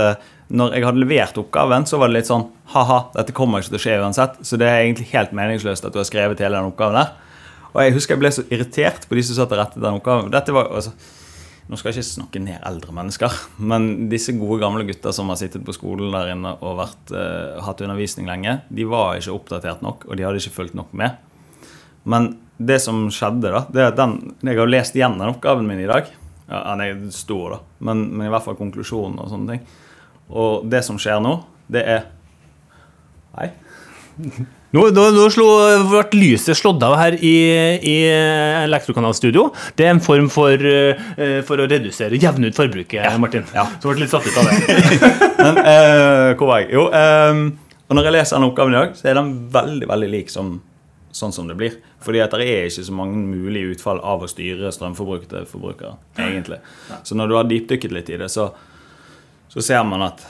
når 0.52 0.75
jeg 0.76 0.84
hadde 0.84 1.00
levert 1.00 1.38
oppgaven, 1.40 1.87
så 1.88 1.97
var 1.97 2.11
det 2.11 2.18
litt 2.18 2.28
sånn 2.28 2.44
ha-ha, 2.75 2.99
dette 3.14 3.32
kommer 3.37 3.62
ikke 3.62 3.73
til 3.73 3.78
å 3.78 3.82
skje 3.87 3.94
uansett. 4.02 4.35
Så 4.44 4.59
det 4.61 4.68
er 4.68 4.82
egentlig 4.82 5.09
helt 5.14 5.32
meningsløst 5.37 5.87
at 5.88 5.94
du 5.94 6.00
har 6.02 6.09
skrevet 6.09 6.42
hele 6.44 6.59
den 6.59 6.68
oppgaven 6.68 6.99
der. 6.99 7.14
Og 7.73 7.80
jeg 7.80 7.94
husker 7.97 8.16
jeg 8.16 8.21
ble 8.21 8.32
så 8.37 8.44
irritert 8.52 9.09
på 9.09 9.16
de 9.16 9.25
som 9.25 9.38
satt 9.38 9.54
og 9.54 9.62
rettet 9.62 9.80
den 9.80 9.97
oppgaven. 9.97 10.28
Dette 10.35 10.52
var, 10.52 10.68
altså, 10.76 10.92
nå 11.73 11.78
skal 11.80 11.88
jeg 11.88 12.02
ikke 12.02 12.11
snakke 12.11 12.42
ned 12.44 12.61
eldre 12.68 12.92
mennesker, 12.99 13.38
men 13.64 14.11
disse 14.12 14.35
gode, 14.37 14.61
gamle 14.61 14.85
gutta 14.88 15.14
som 15.16 15.32
har 15.32 15.40
sittet 15.40 15.64
på 15.64 15.73
skolen 15.73 16.12
der 16.12 16.35
inne 16.35 16.52
og 16.61 16.76
vært, 16.82 17.14
uh, 17.16 17.62
hatt 17.64 17.80
undervisning 17.80 18.28
lenge, 18.28 18.59
de 18.68 18.88
var 18.88 19.16
ikke 19.16 19.32
oppdatert 19.32 19.85
nok, 19.87 20.04
og 20.11 20.21
de 20.21 20.28
hadde 20.28 20.42
ikke 20.42 20.59
fulgt 20.59 20.76
nok 20.76 20.92
med. 21.00 21.16
Men 22.04 22.35
det 22.69 22.78
som 22.85 23.04
skjedde, 23.12 23.52
da, 23.52 23.64
det 23.73 23.83
er 23.83 23.92
at 23.92 23.99
den, 23.99 24.16
jeg 24.45 24.59
har 24.59 24.71
lest 24.71 24.97
igjen 24.99 25.19
den 25.19 25.33
oppgaven 25.33 25.69
min 25.69 25.83
i 25.83 25.90
dag. 25.90 26.11
Ja, 26.49 26.62
Den 26.73 26.83
er 26.85 27.04
stor, 27.14 27.57
da, 27.57 27.61
men, 27.87 28.09
men 28.12 28.26
i 28.28 28.33
hvert 28.33 28.45
fall 28.45 28.59
konklusjonen 28.59 29.21
og 29.23 29.31
sånne 29.33 29.54
ting. 29.54 29.78
Og 30.33 30.66
det 30.71 30.83
som 30.87 30.99
skjer 31.00 31.23
nå, 31.25 31.38
det 31.73 31.87
er 31.88 32.11
Nei. 33.33 33.47
Nå, 34.73 34.83
nå, 34.92 35.02
nå 35.12 35.23
slo, 35.33 35.47
ble 35.88 36.02
lyset 36.21 36.57
slått 36.59 36.83
av 36.85 36.99
her 37.00 37.14
i, 37.16 37.33
i 37.81 37.95
Elektrokanalstudio. 38.61 39.47
Det 39.76 39.87
er 39.87 39.95
en 39.95 40.02
form 40.04 40.28
for, 40.33 40.52
uh, 40.52 41.40
for 41.49 41.61
å 41.61 41.69
redusere, 41.69 42.21
jevne 42.21 42.49
ut 42.52 42.57
forbruket, 42.57 42.99
ja. 43.00 43.14
Martin. 43.21 43.47
Ja. 43.57 43.64
Så 43.81 43.88
ble 43.88 44.04
litt 44.04 44.12
satt 44.12 44.28
ut 44.28 44.37
av 44.37 44.49
det. 44.49 44.76
Men 45.42 45.61
eh, 45.64 46.35
hvor 46.37 46.52
var 46.52 46.62
jeg? 46.62 46.71
Jo, 46.76 46.87
eh, 46.92 47.40
og 47.88 47.99
når 47.99 48.09
jeg 48.09 48.16
leser 48.16 48.38
denne 48.38 48.49
oppgaven 48.49 48.73
i 48.73 48.78
dag, 48.78 48.92
så 48.97 49.09
er 49.11 49.19
den 49.19 49.33
veldig 49.52 49.88
veldig 49.90 50.11
lik 50.12 50.33
som, 50.33 50.54
sånn 51.12 51.33
som 51.33 51.49
det 51.49 51.57
blir. 51.61 51.78
Fordi 52.02 52.23
at 52.25 52.35
det 52.35 52.49
er 52.49 52.69
ikke 52.69 52.85
så 52.88 52.97
mange 52.97 53.21
mulige 53.21 53.76
utfall 53.76 54.00
av 54.00 54.25
å 54.25 54.31
styre 54.31 54.73
strømforbruket 54.73 55.31
til 55.33 55.49
forbrukere. 55.49 55.97
egentlig. 56.19 56.59
Så 57.04 57.14
når 57.14 57.28
du 57.28 57.37
har 57.37 57.49
dypdykket 57.50 57.92
litt 57.92 58.11
i 58.11 58.21
det, 58.21 58.31
så 58.33 58.50
så 59.52 59.61
ser 59.62 59.83
man 59.85 60.00
at 60.07 60.23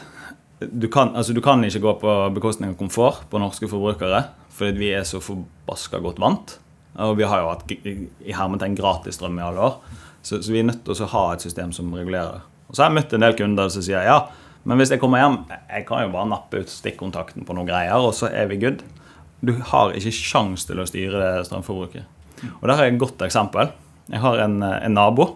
du 0.59 0.89
kan, 0.91 1.13
altså 1.15 1.35
du 1.35 1.41
kan 1.43 1.63
ikke 1.65 1.83
gå 1.83 1.93
på 2.01 2.15
bekostning 2.35 2.73
av 2.73 2.79
komfort 2.79 3.29
på 3.31 3.39
norske 3.39 3.69
forbrukere, 3.71 4.25
fordi 4.51 4.79
vi 4.79 4.89
er 4.95 5.05
så 5.07 5.21
forbaska 5.23 6.01
godt 6.03 6.19
vant. 6.23 6.57
Og 7.03 7.15
vi 7.21 7.27
har 7.27 7.43
jo 7.43 7.53
hatt 7.53 7.71
i 7.73 8.35
hermetegn 8.35 8.75
gratis 8.79 9.17
strøm 9.19 9.39
i 9.39 9.45
alle 9.47 9.69
år. 9.69 9.77
Så, 10.23 10.41
så, 10.43 10.53
vi 10.53 10.61
er 10.61 10.69
nødt 10.69 10.83
til 10.87 11.05
å 11.07 11.11
ha 11.15 11.23
et 11.33 11.45
system 11.45 11.71
som 11.75 11.95
regulerer. 11.95 12.43
Og 12.69 12.75
så 12.75 12.85
har 12.85 12.91
jeg 12.91 12.99
møtt 12.99 13.15
en 13.15 13.25
del 13.25 13.37
kunder 13.39 13.71
som 13.73 13.85
sier 13.87 14.07
ja, 14.07 14.19
men 14.67 14.79
hvis 14.79 14.93
jeg 14.95 15.03
kommer 15.03 15.23
hjem, 15.23 15.39
jeg 15.71 15.87
kan 15.87 16.05
jo 16.05 16.13
bare 16.13 16.31
nappe 16.31 16.63
ut 16.63 16.71
stikkontakten 16.71 17.47
på 17.47 17.57
noen 17.57 17.71
greier, 17.71 17.99
og 17.99 18.15
så 18.15 18.31
er 18.31 18.51
vi 18.51 18.61
good. 18.63 18.83
Du 19.43 19.57
har 19.73 19.95
ikke 19.99 20.13
sjans 20.15 20.67
til 20.69 20.79
å 20.79 20.87
styre 20.87 21.19
det 21.19 21.47
strømforbruket. 21.49 22.07
Og 22.61 22.69
der 22.69 22.77
har 22.79 22.87
jeg 22.87 22.95
et 22.95 23.03
godt 23.03 23.25
eksempel. 23.27 23.73
Jeg 24.13 24.23
har 24.23 24.39
en, 24.45 24.61
en 24.63 24.95
nabo, 24.95 25.27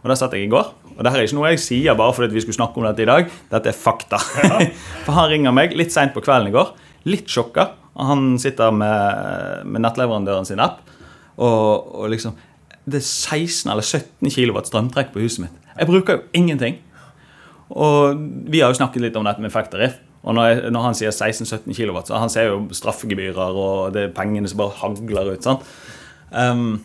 og 0.00 0.08
der 0.08 0.16
satt 0.16 0.36
jeg 0.36 0.46
i 0.46 0.52
går. 0.52 0.70
Og 0.94 1.02
det 1.02 1.10
her 1.10 1.20
er 1.20 1.26
ikke 1.26 1.36
noe 1.36 1.50
jeg 1.52 1.62
sier 1.64 1.96
bare 1.98 2.14
fordi 2.14 2.36
vi 2.36 2.44
skulle 2.44 2.56
snakke 2.56 2.80
om 2.80 2.86
dette 2.86 3.02
i 3.04 3.08
dag. 3.08 3.28
Dette 3.50 3.70
er 3.72 3.76
fakta. 3.76 4.20
For 5.04 5.16
han 5.16 5.28
ringer 5.32 5.54
meg 5.56 5.74
litt 5.76 5.92
seint 5.92 6.14
på 6.14 6.22
kvelden 6.24 6.52
i 6.52 6.54
går, 6.54 6.72
litt 7.10 7.28
sjokka. 7.30 7.72
Han 7.98 8.34
sitter 8.42 8.72
med, 8.74 9.68
med 9.68 9.84
nettleverandøren 9.84 10.48
sin 10.48 10.62
app, 10.62 10.80
og, 11.36 11.94
og 11.98 12.10
liksom 12.10 12.34
Det 12.84 12.98
er 13.00 13.04
16 13.06 13.70
eller 13.72 13.82
17 13.82 14.30
kW 14.30 14.60
strømtrekk 14.68 15.12
på 15.12 15.22
huset 15.24 15.46
mitt. 15.46 15.60
Jeg 15.74 15.88
bruker 15.88 16.18
jo 16.18 16.24
ingenting. 16.36 16.76
Og 17.72 18.20
vi 18.52 18.60
har 18.60 18.70
jo 18.70 18.78
snakket 18.78 19.02
litt 19.02 19.16
om 19.16 19.24
dette 19.24 19.40
med 19.40 19.48
effekttariff. 19.48 19.96
Og 20.24 20.36
når, 20.36 20.46
jeg, 20.48 20.72
når, 20.72 20.84
han 20.86 20.96
sier 20.96 21.12
16-17 21.12 21.76
kW, 21.76 21.98
så 22.08 22.20
han 22.20 22.32
ser 22.32 22.48
jo 22.48 22.60
straffegebyrer 22.72 23.58
og 23.60 23.94
det 23.94 24.06
er 24.06 24.14
pengene 24.16 24.48
som 24.48 24.62
bare 24.62 24.76
hagler 24.80 25.34
ut. 25.34 25.44
sant? 25.44 25.66
Um, 26.32 26.78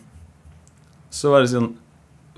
så 1.10 1.32
var 1.32 1.42
det 1.42 1.50
sånn 1.50 1.72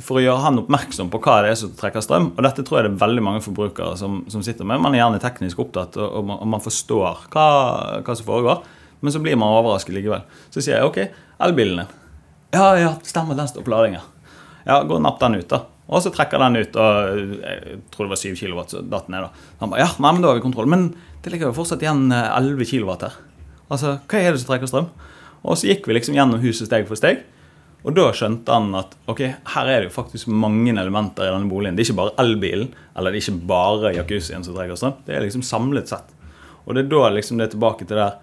For 0.01 0.17
å 0.17 0.23
gjøre 0.23 0.43
han 0.47 0.61
oppmerksom 0.63 1.11
på 1.13 1.19
hva 1.23 1.41
det 1.45 1.51
er 1.53 1.59
som 1.61 1.75
trekker 1.77 2.05
strøm, 2.05 2.31
og 2.33 2.47
dette 2.47 2.65
tror 2.65 2.79
jeg 2.79 2.87
det 2.87 2.93
er 2.95 3.03
veldig 3.03 3.25
mange 3.27 3.43
forbrukere 3.45 3.99
som, 4.01 4.23
som 4.33 4.45
sitter 4.47 4.67
med, 4.67 4.81
man 4.83 4.95
er 4.97 5.03
gjerne 5.03 5.21
teknisk 5.23 5.61
opptatt, 5.63 5.99
og, 6.01 6.07
og, 6.09 6.25
man, 6.31 6.41
og 6.41 6.49
man, 6.55 6.63
forstår 6.65 7.27
hva, 7.35 7.49
hva, 8.01 8.17
som 8.17 8.27
foregår, 8.27 8.63
men 9.03 9.15
så 9.15 9.21
blir 9.23 9.37
man 9.39 9.53
overrasket 9.59 9.95
likevel. 9.95 10.25
Så 10.55 10.63
sier 10.63 10.79
jeg 10.79 10.89
OK, 10.89 10.99
elbilen 11.45 11.83
din. 11.83 11.93
Ja, 12.57 12.67
ja, 12.81 12.95
stemmer, 13.07 13.37
den 13.39 13.51
står 13.51 13.67
på 13.67 13.75
ladinga. 13.75 14.01
Ja, 14.65 14.81
gå 14.87 14.97
og 14.97 15.05
napp 15.05 15.21
den 15.21 15.39
ut, 15.39 15.49
da. 15.53 15.65
Og 15.93 16.01
så 16.05 16.13
trekker 16.15 16.41
den 16.41 16.57
ut, 16.63 16.77
og 16.81 17.19
jeg 17.45 17.81
tror 17.93 18.07
det 18.07 18.15
var 18.15 18.21
7 18.23 18.39
kW, 18.39 18.61
så 18.71 18.81
datt 18.81 19.11
ned. 19.13 19.27
da. 19.27 19.49
Han 19.61 19.73
bare, 19.73 19.85
ja, 19.85 19.91
nei, 20.01 20.13
men 20.15 20.25
da 20.25 20.31
har 20.31 20.39
vi 20.39 20.45
kontroll. 20.45 20.71
Men 20.73 20.87
det 21.23 21.35
ligger 21.35 21.51
jo 21.51 21.59
fortsatt 21.61 21.85
igjen 21.85 22.07
11 22.09 22.65
kW 22.71 22.95
her. 23.05 23.19
Altså, 23.73 23.99
hva 24.09 24.23
er 24.23 24.33
det 24.33 24.41
som 24.41 24.49
trekker 24.53 24.71
strøm? 24.71 24.89
Og 25.43 25.59
så 25.59 25.69
gikk 25.69 25.87
vi 25.89 25.97
liksom 25.97 26.17
gjennom 26.17 26.41
huset 26.43 26.69
steg 26.71 26.89
for 26.89 26.99
steg. 26.99 27.23
Og 27.83 27.97
da 27.97 28.09
skjønte 28.15 28.55
han 28.55 28.71
at 28.79 28.93
ok, 29.11 29.21
her 29.55 29.69
er 29.69 29.83
det 29.83 29.89
jo 29.89 29.97
faktisk 29.97 30.31
mange 30.31 30.71
elementer 30.71 31.27
i 31.27 31.33
denne 31.33 31.51
boligen. 31.51 31.75
Det 31.75 31.83
er 31.83 31.91
ikke 31.91 31.99
bare 31.99 32.15
elbilen 32.23 32.69
eller 32.95 33.11
det 33.11 33.19
er 33.19 33.25
ikke 33.25 33.49
bare 33.51 33.95
jacuzzien 33.97 34.47
som 34.47 34.55
trekker 34.55 34.79
strøm. 34.79 35.01
Det 35.07 35.17
er 35.17 35.25
liksom 35.27 35.43
samlet 35.47 35.91
sett. 35.91 36.13
Og 36.63 36.77
det 36.77 36.85
er 36.85 36.93
da 36.93 37.09
liksom 37.11 37.41
det 37.41 37.49
er 37.49 37.57
tilbake 37.57 37.89
til 37.89 37.99
der 37.99 38.21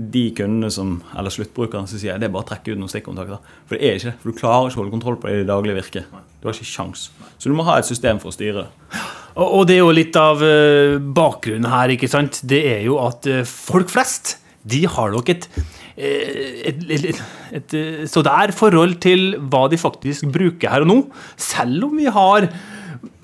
de 0.00 0.30
kundene 0.32 0.70
som, 0.72 0.94
eller 1.18 1.34
sluttbrukerne 1.34 1.90
som 1.90 2.00
sier 2.00 2.16
det 2.16 2.30
er 2.30 2.32
bare 2.32 2.46
å 2.46 2.48
trekke 2.48 2.72
ut 2.72 2.80
noen 2.80 2.92
stikkontakter. 2.92 3.42
For 3.68 3.76
det 3.76 3.84
er 3.84 3.98
ikke 3.98 4.08
det. 4.08 4.18
For 4.22 4.32
du 4.32 4.38
klarer 4.38 4.70
ikke 4.70 4.78
å 4.78 4.82
holde 4.84 4.96
kontroll 4.96 5.18
på 5.20 5.28
det 5.28 5.34
i 5.34 5.42
det 5.42 5.50
daglige 5.50 5.80
virket. 5.82 6.20
Du 6.40 6.48
har 6.48 6.56
ikke 6.56 6.68
sjans. 6.68 7.08
Så 7.38 7.50
du 7.50 7.56
må 7.56 7.66
ha 7.68 7.76
et 7.80 7.88
system 7.88 8.20
for 8.20 8.32
å 8.32 8.36
styre 8.36 8.64
Og, 9.36 9.46
Og 9.46 9.66
det 9.68 9.76
er 9.76 9.82
jo 9.82 9.92
litt 9.94 10.16
av 10.18 10.42
eh, 10.44 10.96
bakgrunnen 11.00 11.68
her, 11.70 11.92
ikke 11.94 12.10
sant. 12.10 12.40
Det 12.48 12.62
er 12.72 12.82
jo 12.86 12.98
at 13.04 13.28
eh, 13.28 13.44
folk 13.48 13.92
flest, 13.92 14.38
de 14.64 14.82
har 14.88 15.12
nok 15.12 15.30
et 15.32 15.46
eh, 15.56 16.66
et, 16.70 16.82
et, 16.96 17.22
et, 17.56 17.78
så 18.08 18.24
det 18.24 18.32
er 18.32 18.56
forhold 18.56 18.98
til 19.04 19.34
hva 19.52 19.66
de 19.72 19.80
faktisk 19.80 20.28
bruker 20.32 20.72
her 20.72 20.84
og 20.84 20.90
nå. 20.90 20.98
Selv 21.40 21.88
om 21.88 21.96
vi 22.00 22.08
har 22.12 22.48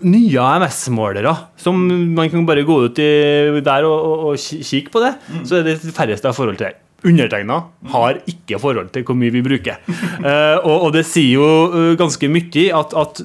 nye 0.06 0.40
AMS-målere 0.40 1.32
som 1.60 1.80
man 2.16 2.28
kan 2.32 2.44
bare 2.48 2.64
gå 2.68 2.78
ut 2.86 2.96
der 2.96 3.88
og, 3.88 3.96
og, 3.96 4.26
og 4.32 4.40
kikke 4.40 4.92
på 4.92 5.04
det, 5.04 5.14
mm. 5.28 5.44
så 5.48 5.60
er 5.60 5.70
det 5.70 5.80
færreste 5.86 6.28
av 6.28 6.36
forhold 6.36 6.60
til 6.60 6.68
det. 6.68 6.85
Undertegna 7.04 7.60
har 7.92 8.20
ikke 8.24 8.60
forhold 8.62 8.88
til 8.94 9.04
hvor 9.06 9.18
mye 9.18 9.34
vi 9.34 9.44
bruker. 9.44 9.82
uh, 9.88 10.56
og, 10.68 10.76
og, 10.76 10.90
det 10.96 11.04
sier 11.08 11.36
jo 11.36 11.48
uh, 11.72 11.92
ganske 11.98 12.30
mye 12.32 12.66
at, 12.74 12.94
at, 12.96 13.22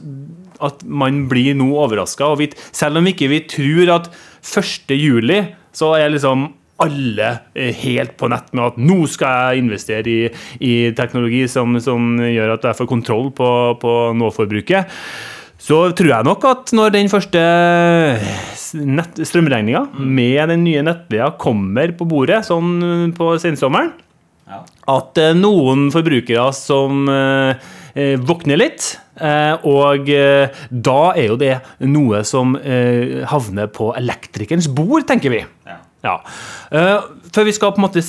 at 0.62 0.84
man 0.86 1.25
blir 1.32 1.56
nå 1.58 1.72
overraska. 1.86 2.34
Selv 2.75 3.01
om 3.01 3.08
ikke 3.08 3.32
vi 3.32 3.44
tror 3.50 3.96
at 4.00 4.12
1. 4.42 4.98
juli 4.98 5.44
så 5.72 5.96
er 5.96 6.12
liksom 6.12 6.50
alle 6.82 7.28
helt 7.78 8.16
på 8.18 8.30
nett 8.32 8.48
med 8.58 8.72
at 8.72 8.80
nå 8.82 9.04
skal 9.10 9.51
jeg 9.51 9.62
investere 9.62 10.10
i, 10.10 10.22
i 10.66 10.74
teknologi 10.98 11.44
som, 11.51 11.78
som, 11.84 12.16
gjør 12.25 12.56
at 12.56 12.66
jeg 12.72 12.80
får 12.80 12.90
kontroll 12.90 13.30
på, 13.38 13.50
på 13.82 13.92
nå-forbruket 14.18 14.90
så 15.62 15.82
tror 15.94 16.10
jeg 16.10 16.25
nok 16.25 16.46
at 16.50 16.72
når 16.74 16.94
den 16.96 17.10
første 17.12 17.41
strømregninga 18.62 19.84
mm. 19.91 20.08
med 20.18 20.50
den 20.50 20.63
nye 20.65 20.82
nettleia 20.86 21.30
kommer 21.41 21.94
på 21.98 22.08
bordet 22.10 22.41
sånn 22.48 23.12
på 23.18 23.36
sensommeren, 23.41 23.91
ja. 24.50 24.63
at 24.96 25.22
eh, 25.22 25.36
noen 25.38 25.89
forbrukere 25.94 26.48
som 26.58 27.06
eh, 27.12 27.70
eh, 27.94 28.18
våkner 28.18 28.62
litt. 28.62 28.96
og 29.70 30.08
da 30.10 31.00
er 31.13 31.25
jo 31.27 31.36
det 31.38 31.51
noe 31.86 32.24
som 32.25 32.56
havner 33.30 33.68
på 33.70 33.91
elektrikerens 34.00 34.65
bord, 34.65 35.03
tenker 35.06 35.30
vi. 35.30 35.44
Ja. 35.68 35.75
Ja. 36.01 36.15
Uh, 36.74 37.03
før 37.31 37.46
vi 37.46 37.53
skal 37.53 37.74
på 37.75 37.81
en 37.81 37.86
måte 37.86 38.01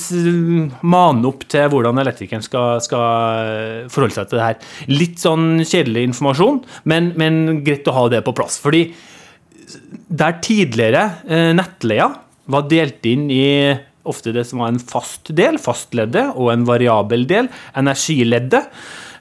mane 0.81 1.29
opp 1.29 1.45
til 1.51 1.69
hvordan 1.69 2.01
elektrikeren 2.01 2.43
skal, 2.45 2.81
skal, 2.83 3.87
forholde 3.93 4.17
seg 4.17 4.29
til 4.29 4.39
det 4.39 4.47
her. 4.47 4.59
Litt 4.91 5.21
sånn 5.21 5.61
kjedelig 5.61 6.07
informasjon, 6.09 6.61
men, 6.89 7.13
men, 7.19 7.61
greit 7.65 7.87
å 7.87 7.95
ha 7.95 8.07
det 8.11 8.23
på 8.25 8.35
plass. 8.35 8.57
Fordi 8.63 8.87
der 10.09 10.37
tidligere 10.43 11.05
uh, 11.29 11.51
nettleia 11.55 12.09
var 12.51 12.67
delt 12.71 13.05
inn 13.07 13.29
i 13.31 13.45
ofte 14.03 14.33
det 14.35 14.43
som 14.49 14.59
var 14.59 14.73
en 14.73 14.81
fast 14.81 15.31
del, 15.35 15.59
fastleddet, 15.61 16.33
og 16.35 16.51
en 16.51 16.65
variabel 16.67 17.23
del, 17.29 17.47
energileddet, 17.79 18.65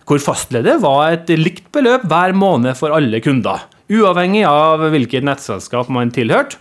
hvor 0.09 0.19
fastleddet 0.19 0.81
var 0.83 1.13
et 1.13 1.31
likt 1.39 1.69
beløp 1.75 2.09
hver 2.11 2.35
måned 2.35 2.75
for 2.81 2.95
alle 2.97 3.21
kunder. 3.23 3.63
Uavhengig 3.93 4.43
av 4.49 4.83
hvilket 4.91 5.23
nettselskap 5.29 5.91
man 5.93 6.11
tilhørte 6.15 6.59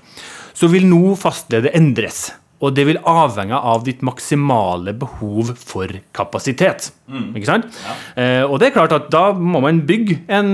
så 0.61 0.69
vil 0.69 0.85
nå 0.85 1.15
fastleddet 1.17 1.73
endres. 1.77 2.29
Og 2.61 2.75
det 2.77 2.83
vil 2.85 2.99
avhenge 3.09 3.57
av 3.57 3.81
ditt 3.87 4.03
maksimale 4.05 4.93
behov 5.01 5.49
for 5.57 5.89
kapasitet. 6.13 6.91
Mm. 7.09 7.31
Ikke 7.33 7.49
sant? 7.49 7.79
Ja. 7.81 7.95
Eh, 8.21 8.43
og 8.45 8.59
det 8.61 8.69
er 8.69 8.75
klart 8.75 8.93
at 8.93 9.07
da 9.13 9.31
må 9.33 9.63
man 9.65 9.81
bygge 9.87 10.19
en 10.29 10.51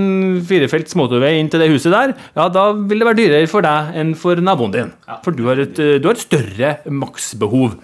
firefelts 0.48 0.96
motorvei 0.96 1.34
inn 1.36 1.52
til 1.52 1.60
det 1.60 1.68
huset 1.74 1.92
der. 1.92 2.16
Ja, 2.32 2.48
da 2.48 2.70
vil 2.72 3.02
det 3.02 3.10
være 3.10 3.20
dyrere 3.20 3.50
for 3.52 3.66
deg 3.66 3.92
enn 4.00 4.14
for 4.16 4.40
naboen 4.40 4.72
din. 4.72 4.94
Ja. 5.04 5.20
For 5.26 5.36
du 5.36 5.44
har, 5.50 5.60
et, 5.60 5.76
du 5.76 6.08
har 6.08 6.16
et 6.16 6.24
større 6.24 6.78
maksbehov. 6.88 7.76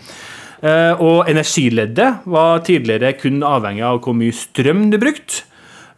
Eh, 0.64 1.04
og 1.04 1.28
energileddet 1.28 2.24
var 2.24 2.64
tidligere 2.64 3.12
kun 3.20 3.44
avhengig 3.44 3.84
av 3.84 4.00
hvor 4.00 4.16
mye 4.16 4.32
strøm 4.32 4.88
du 4.94 5.02
brukte. 5.02 5.44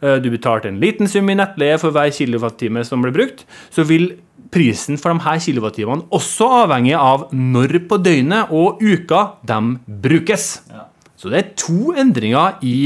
Eh, 0.03 0.19
du 0.21 0.29
betalte 0.33 0.69
en 0.69 0.81
liten 0.81 1.09
sum 1.09 1.29
i 1.31 1.37
nettleie 1.37 1.79
for 1.81 1.95
hver 1.95 2.11
kilowattime 2.13 2.83
som 2.85 3.05
ble 3.05 3.15
brukt. 3.15 3.45
Så 3.71 3.87
vil 3.87 4.11
prisen 4.51 4.99
for 4.99 5.13
de 5.13 5.23
her 5.25 5.39
kilowattimene 5.43 6.07
også 6.15 6.49
avhengig 6.63 6.95
av 6.97 7.27
når 7.35 7.79
på 7.89 7.99
døgnet 8.03 8.53
og 8.55 8.81
uka 8.83 9.23
de 9.47 9.59
brukes. 10.07 10.49
Ja. 10.71 10.87
Så 11.17 11.31
det 11.33 11.39
er 11.39 11.53
to 11.57 11.93
endringer 11.97 12.59
i, 12.61 12.77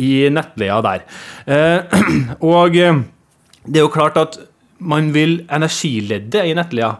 i 0.00 0.10
nettleia 0.32 0.80
der. 0.84 1.02
Eh, 1.44 1.98
og 2.54 2.76
eh, 2.80 3.02
det 3.66 3.82
er 3.82 3.84
jo 3.84 3.92
klart 3.92 4.16
at 4.20 4.38
man 4.80 5.10
vil 5.12 5.42
energileddet 5.52 6.48
i 6.48 6.54
nettleia 6.56 6.94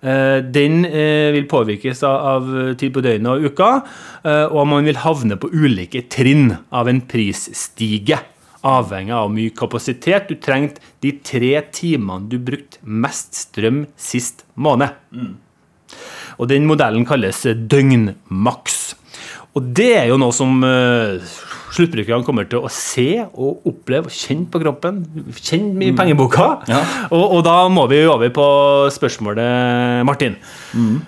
eh, 0.00 0.38
den 0.40 0.86
eh, 0.88 1.34
vil 1.36 1.50
påvirkes 1.50 2.00
av, 2.08 2.48
tid 2.80 2.94
på 2.94 3.04
døgnet 3.04 3.34
og 3.34 3.50
uka, 3.52 3.68
og 4.26 4.64
man 4.66 4.88
vil 4.88 4.96
havne 5.04 5.36
på 5.38 5.52
ulike 5.52 6.06
trinn 6.10 6.48
av 6.74 6.88
en 6.90 7.04
prisstige 7.06 8.18
avhengig 8.66 9.14
av 9.14 9.32
mye 9.32 9.54
kapasitet. 9.56 10.28
Du 10.30 10.38
trengte 10.42 10.82
de 11.04 11.14
tre 11.24 11.54
timene 11.74 12.30
du 12.30 12.38
brukte 12.42 12.82
mest 12.82 13.36
strøm 13.46 13.84
sist 13.96 14.44
måned. 14.54 14.94
Mm. 15.14 15.34
Og 16.36 16.50
den 16.50 16.66
modellen 16.68 17.06
kalles 17.08 17.44
døgnmaks. 17.46 18.80
Og 19.56 19.68
det 19.76 19.92
er 19.96 20.08
jo 20.10 20.18
noe 20.20 20.34
som 20.36 20.58
uh, 20.60 21.16
sluttbrukerne 21.72 22.26
kommer 22.26 22.48
til 22.48 22.64
å 22.64 22.70
se 22.72 23.22
og 23.24 23.64
oppleve 23.68 24.10
og 24.10 24.16
kjenne 24.16 24.50
på 24.52 24.60
kroppen. 24.60 25.00
Kjenne 25.32 25.80
i 25.80 25.92
mm. 25.94 25.96
pengeboka. 25.96 26.48
Ja. 26.68 26.82
Og, 27.14 27.22
og, 27.22 27.40
da 27.46 27.56
må 27.72 27.86
vi 27.88 28.02
over 28.04 28.32
på 28.34 28.46
spørsmålet, 28.92 30.02
Martin. 30.04 30.36
Mm. 30.76 30.98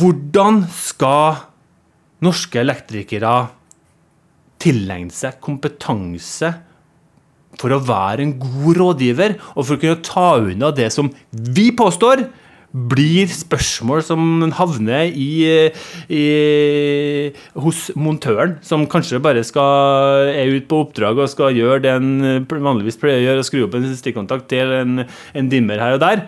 Hvordan 0.00 0.64
skal 0.74 1.44
norske 2.24 2.58
elektrikere 2.58 3.34
tilegne 4.62 5.14
seg 5.14 5.36
kompetanse 5.44 6.50
for 7.60 7.74
å 7.74 7.82
være 7.82 8.24
en 8.24 8.34
god 8.40 8.80
rådgiver, 8.80 9.38
og 9.54 9.62
for 9.62 9.76
å 9.76 9.82
kunne 9.82 10.02
ta 10.06 10.32
unna 10.40 10.72
det 10.74 10.90
som 10.94 11.12
vi 11.32 11.70
påstår 11.76 12.26
blir 12.76 13.30
spørsmål 13.32 14.02
som 14.04 14.20
havner 14.58 15.08
i, 15.16 15.70
i, 16.12 16.24
hos 17.64 17.86
montøren, 17.96 18.58
som 18.66 18.84
kanskje 18.90 19.22
bare 19.24 19.44
skal, 19.46 20.32
er 20.34 20.52
ute 20.52 20.68
på 20.68 20.82
oppdrag 20.84 21.22
og 21.22 21.30
skal 21.32 21.56
gjøre 21.56 21.84
det 21.86 21.94
en 21.94 22.44
vanligvis 22.50 23.00
pleier 23.00 23.22
å 23.22 23.26
gjøre, 23.26 23.44
og 23.44 23.48
skru 23.48 23.62
opp 23.64 23.78
en 23.78 23.88
stikkontakt 23.96 24.50
til 24.52 24.74
en, 24.82 25.06
en 25.06 25.52
dimmer 25.52 25.80
her 25.80 25.96
og 25.96 26.02
der. 26.04 26.26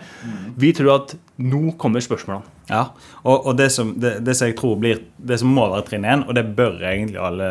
Vi 0.59 0.73
tror 0.77 0.95
at 0.95 1.17
nå 1.39 1.71
kommer 1.79 2.03
spørsmålene. 2.03 2.57
Ja, 2.69 2.81
og, 3.23 3.47
og 3.47 3.53
det, 3.57 3.69
som, 3.73 3.93
det, 3.99 4.17
det, 4.27 4.35
som, 4.35 4.49
jeg 4.49 4.57
tror 4.59 4.75
blir, 4.81 4.99
det 5.17 5.39
som 5.39 5.51
må 5.55 5.63
være 5.71 5.85
trinn 5.87 6.07
én, 6.07 6.25
og 6.27 6.35
det 6.35 6.43
bør 6.57 6.81
egentlig 6.91 7.19
alle 7.23 7.47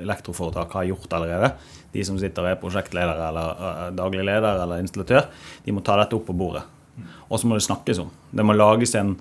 elektroforetak 0.00 0.72
ha 0.78 0.86
gjort 0.88 1.12
allerede, 1.18 1.52
de 1.92 2.04
som 2.04 2.16
sitter 2.20 2.46
og 2.46 2.52
er 2.52 2.60
prosjektleder 2.60 3.20
eller 3.28 3.60
uh, 3.60 3.84
daglig 3.96 4.24
leder 4.26 4.62
eller 4.64 4.82
installatør, 4.82 5.28
de 5.64 5.76
må 5.76 5.84
ta 5.84 5.98
dette 6.00 6.16
opp 6.16 6.26
på 6.28 6.36
bordet. 6.36 6.64
Og 7.28 7.38
så 7.38 7.48
må 7.48 7.58
det 7.58 7.66
snakkes 7.68 8.00
om. 8.02 8.10
Det 8.32 8.44
må 8.44 8.56
lages 8.56 8.96
en, 8.98 9.14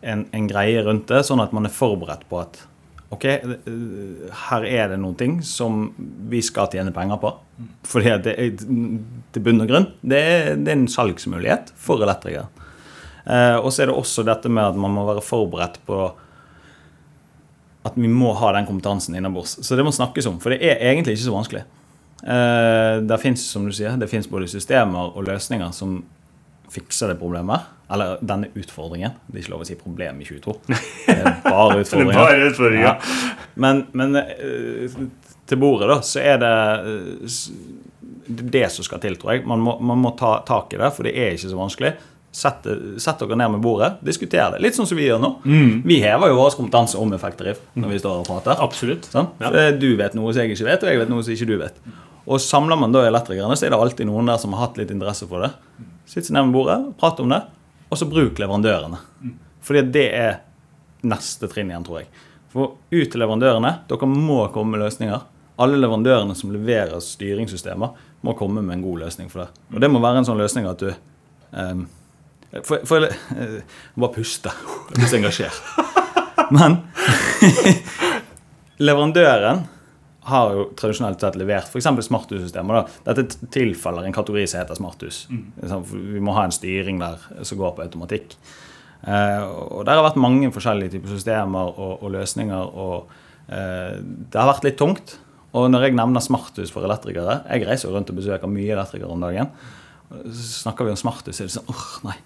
en, 0.00 0.24
en, 0.32 0.48
greie 0.50 0.82
rundt 0.86 1.10
det, 1.10 1.24
sånn 1.26 1.42
at 1.42 1.54
man 1.56 1.66
er 1.68 1.74
forberedt 1.74 2.28
på 2.30 2.42
at 2.44 2.64
Ok, 3.08 3.22
eh, 3.24 3.52
her 4.50 4.64
er 4.68 4.90
det 4.92 4.98
noen 5.00 5.14
ting 5.16 5.38
som 5.40 5.86
vi 6.28 6.42
skal 6.44 6.68
tjene 6.68 6.92
penger 6.92 7.16
på. 7.22 7.30
For 7.88 8.04
det, 8.04 8.34
det 8.36 9.40
bunn 9.40 9.64
og 9.64 9.70
grunn 9.70 9.86
det 10.04 10.20
det 10.60 10.74
er 10.74 10.74
en 10.74 10.90
salgsmulighet 10.92 11.72
for 11.72 12.04
elektrikere. 12.04 12.50
Eh, 13.28 13.56
og 13.60 13.70
så 13.72 13.84
er 13.84 13.90
det 13.90 13.98
også 13.98 14.24
dette 14.26 14.50
med 14.52 14.72
at 14.72 14.78
man 14.80 14.94
må 14.96 15.04
være 15.08 15.24
forberedt 15.24 15.78
på 15.88 16.00
at 17.88 17.96
vi 17.96 18.08
må 18.10 18.32
ha 18.36 18.52
den 18.56 18.66
kompetansen 18.68 19.16
innabords. 19.16 19.58
Så 19.64 19.76
det 19.76 19.84
må 19.86 19.92
snakkes 19.94 20.26
om, 20.28 20.38
for 20.42 20.52
det 20.52 20.60
er 20.64 20.82
egentlig 20.90 21.16
ikke 21.16 21.28
så 21.28 21.34
vanskelig. 21.36 21.64
Eh, 22.24 22.94
det 23.06 23.20
fins 23.22 23.44
som 23.52 23.66
du 23.68 23.74
sier, 23.74 23.96
det 24.00 24.10
finnes 24.10 24.28
både 24.30 24.50
systemer 24.50 25.12
og 25.14 25.28
løsninger 25.28 25.72
som 25.76 26.00
fikser 26.72 27.12
det 27.12 27.20
problemet. 27.20 27.74
Eller 27.88 28.18
denne 28.20 28.50
utfordringen. 28.58 29.14
Det 29.26 29.38
er 29.38 29.44
ikke 29.44 29.54
lov 29.54 29.62
å 29.64 29.68
si 29.68 29.78
problem 29.80 30.18
i 30.20 30.26
22. 30.28 30.56
Det 31.06 31.14
er 31.16 31.38
bare 31.46 31.78
utfordringer. 31.80 32.12
Det 32.12 32.18
er 32.18 32.26
bare 32.26 32.50
utfordringer. 32.50 32.84
Ja. 32.84 33.38
Men, 33.64 33.86
men 33.96 34.18
eh, 34.20 34.98
til 35.48 35.60
bordet, 35.60 35.88
da, 35.88 36.02
så 36.04 36.20
er 36.20 36.42
det 36.42 36.52
det 38.28 38.66
som 38.74 38.84
skal 38.84 39.00
til, 39.00 39.16
tror 39.16 39.36
jeg. 39.38 39.46
Man 39.48 39.64
må, 39.64 39.78
man 39.80 40.02
må 40.02 40.12
ta 40.18 40.34
tak 40.48 40.76
i 40.76 40.80
det, 40.80 40.92
for 40.96 41.08
det 41.08 41.14
er 41.16 41.32
ikke 41.32 41.48
så 41.48 41.56
vanskelig. 41.56 41.94
Sett, 42.34 42.66
sett, 43.00 43.22
dere 43.22 43.38
ned 43.40 43.54
med 43.54 43.62
bordet, 43.64 43.94
diskuter 44.04 44.52
det. 44.52 44.60
Litt 44.62 44.76
sånn 44.76 44.86
som 44.86 44.98
vi 44.98 45.06
gjør 45.06 45.20
nå. 45.22 45.30
Mm. 45.48 45.70
Vi 45.88 45.96
hever 46.02 46.30
jo 46.30 46.36
vår 46.38 46.58
kompetanse 46.58 46.98
om 47.00 47.14
effektdrift 47.16 47.64
når 47.74 47.94
vi 47.94 48.00
står 48.02 48.20
og 48.20 48.28
prater. 48.28 48.60
Absolutt. 48.62 49.08
Sånn? 49.10 49.30
Ja. 49.40 49.50
Du 49.74 49.88
vet 49.98 50.14
noe 50.14 50.34
som 50.34 50.44
jeg 50.44 50.54
ikke 50.54 50.68
vet, 50.68 50.84
og 50.84 50.92
jeg 50.92 51.00
vet 51.00 51.10
noe 51.10 51.24
som 51.24 51.34
ikke 51.34 51.48
du 51.48 51.56
vet. 51.62 51.80
Og 52.28 52.42
samler 52.44 52.76
man 52.76 52.92
da 52.92 53.06
elektrikerne, 53.08 53.56
så 53.56 53.66
er 53.66 53.72
det 53.72 53.80
alltid 53.80 54.10
noen 54.10 54.28
der 54.28 54.40
som 54.40 54.52
har 54.54 54.66
hatt 54.66 54.76
litt 54.78 54.92
interesse 54.92 55.26
for 55.30 55.46
det. 55.46 55.50
Sitt 56.08 56.28
ned 56.28 56.50
med 56.50 56.56
bordet, 56.58 56.76
prat 57.00 57.20
om 57.24 57.32
det, 57.32 57.40
og 57.88 58.00
så 58.00 58.08
bruk 58.08 58.38
leverandørene. 58.40 59.00
Fordi 59.64 59.82
det 59.92 60.06
er 60.16 60.38
neste 61.08 61.48
trinn 61.48 61.72
igjen, 61.72 61.86
tror 61.88 62.02
jeg. 62.02 62.10
For 62.52 62.76
ut 62.76 63.08
til 63.12 63.20
leverandørene, 63.20 63.72
dere 63.88 64.08
må 64.12 64.42
komme 64.52 64.76
med 64.76 64.84
løsninger. 64.84 65.24
Alle 65.58 65.80
leverandørene 65.80 66.36
som 66.38 66.52
leverer 66.54 67.00
styringssystemer, 67.02 68.04
må 68.20 68.34
komme 68.34 68.62
med 68.64 68.78
en 68.78 68.82
god 68.82 69.04
løsning 69.04 69.28
for 69.30 69.44
det. 69.44 69.64
Og 69.72 69.82
det 69.82 69.90
må 69.92 70.00
være 70.02 70.22
en 70.22 70.26
sånn 70.26 70.40
løsning 70.40 70.66
at 70.66 70.80
du 70.82 70.88
um, 71.52 71.84
for, 72.64 72.84
for 72.88 73.08
uh, 73.08 73.58
Bare 73.98 74.12
puste. 74.14 74.52
Jeg 74.90 74.98
blir 74.98 75.10
så 75.10 75.18
engasjert. 75.18 75.58
Men 76.54 76.78
leverandøren 78.88 79.66
har 80.28 80.54
jo 80.54 80.64
tradisjonelt 80.78 81.20
sett 81.22 81.36
levert 81.40 81.68
f.eks. 81.70 81.88
smarthussystemer. 82.08 82.88
Dette 83.06 83.26
tilfaller 83.54 84.06
en 84.06 84.16
kategori 84.16 84.46
som 84.48 84.62
heter 84.62 84.78
smarthus. 84.78 85.22
Mm. 85.32 85.44
Vi 86.14 86.24
må 86.24 86.34
ha 86.36 86.44
en 86.46 86.54
styring 86.54 87.00
der 87.00 87.22
som 87.48 87.60
går 87.60 87.76
på 87.76 87.84
automatikk. 87.86 88.36
Eh, 89.02 89.44
og 89.46 89.86
Der 89.86 89.96
har 89.96 90.04
vært 90.04 90.20
mange 90.20 90.50
forskjellige 90.52 90.96
typer 90.96 91.14
systemer 91.14 91.72
og, 91.72 92.02
og 92.02 92.12
løsninger. 92.16 92.76
og 92.84 93.08
eh, 93.48 93.96
Det 94.02 94.40
har 94.40 94.52
vært 94.52 94.68
litt 94.68 94.78
tungt. 94.80 95.16
Og 95.56 95.70
når 95.72 95.86
jeg 95.86 95.96
nevner 95.96 96.20
smarthus 96.20 96.68
for 96.68 96.84
elektrikere 96.84 97.38
Jeg 97.48 97.64
reiser 97.64 97.88
jo 97.88 97.94
rundt 97.94 98.10
og 98.12 98.18
besøker 98.18 98.50
mye 98.52 98.74
elektrikere 98.74 99.14
om 99.14 99.24
dagen. 99.24 99.52
Så 100.08 100.62
snakker 100.64 100.86
vi 100.86 100.94
om 100.94 101.00
smarte, 101.00 101.34
så 101.36 101.44
er 101.44 101.50
det 101.50 101.56
sånn 101.58 101.68
åh, 101.72 101.88
nei. 102.08 102.16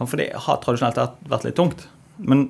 For 0.00 0.18
det 0.18 0.32
har 0.46 0.60
tradisjonelt 0.62 1.26
vært 1.30 1.48
litt 1.48 1.58
tungt. 1.58 1.88
Men 2.18 2.48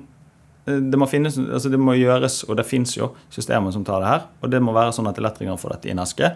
Eh, 0.65 0.73
det 0.73 0.97
må, 0.97 1.07
finnes, 1.09 1.37
altså 1.37 1.71
det 1.71 1.79
må 1.81 1.95
gjøres, 1.97 2.43
og 2.49 2.57
det 2.59 2.67
fins 2.67 2.95
jo 2.97 3.11
systemer 3.33 3.73
som 3.75 3.85
tar 3.87 4.03
det 4.03 4.11
her. 4.11 4.27
Og 4.41 4.53
det 4.53 4.61
må 4.63 4.75
være 4.75 4.93
sånn 4.95 5.09
at 5.09 5.19
elektrikeren 5.21 5.61
får 5.61 5.75
dette 5.75 5.91
i 5.91 5.95
en 5.95 6.03
eske. 6.03 6.31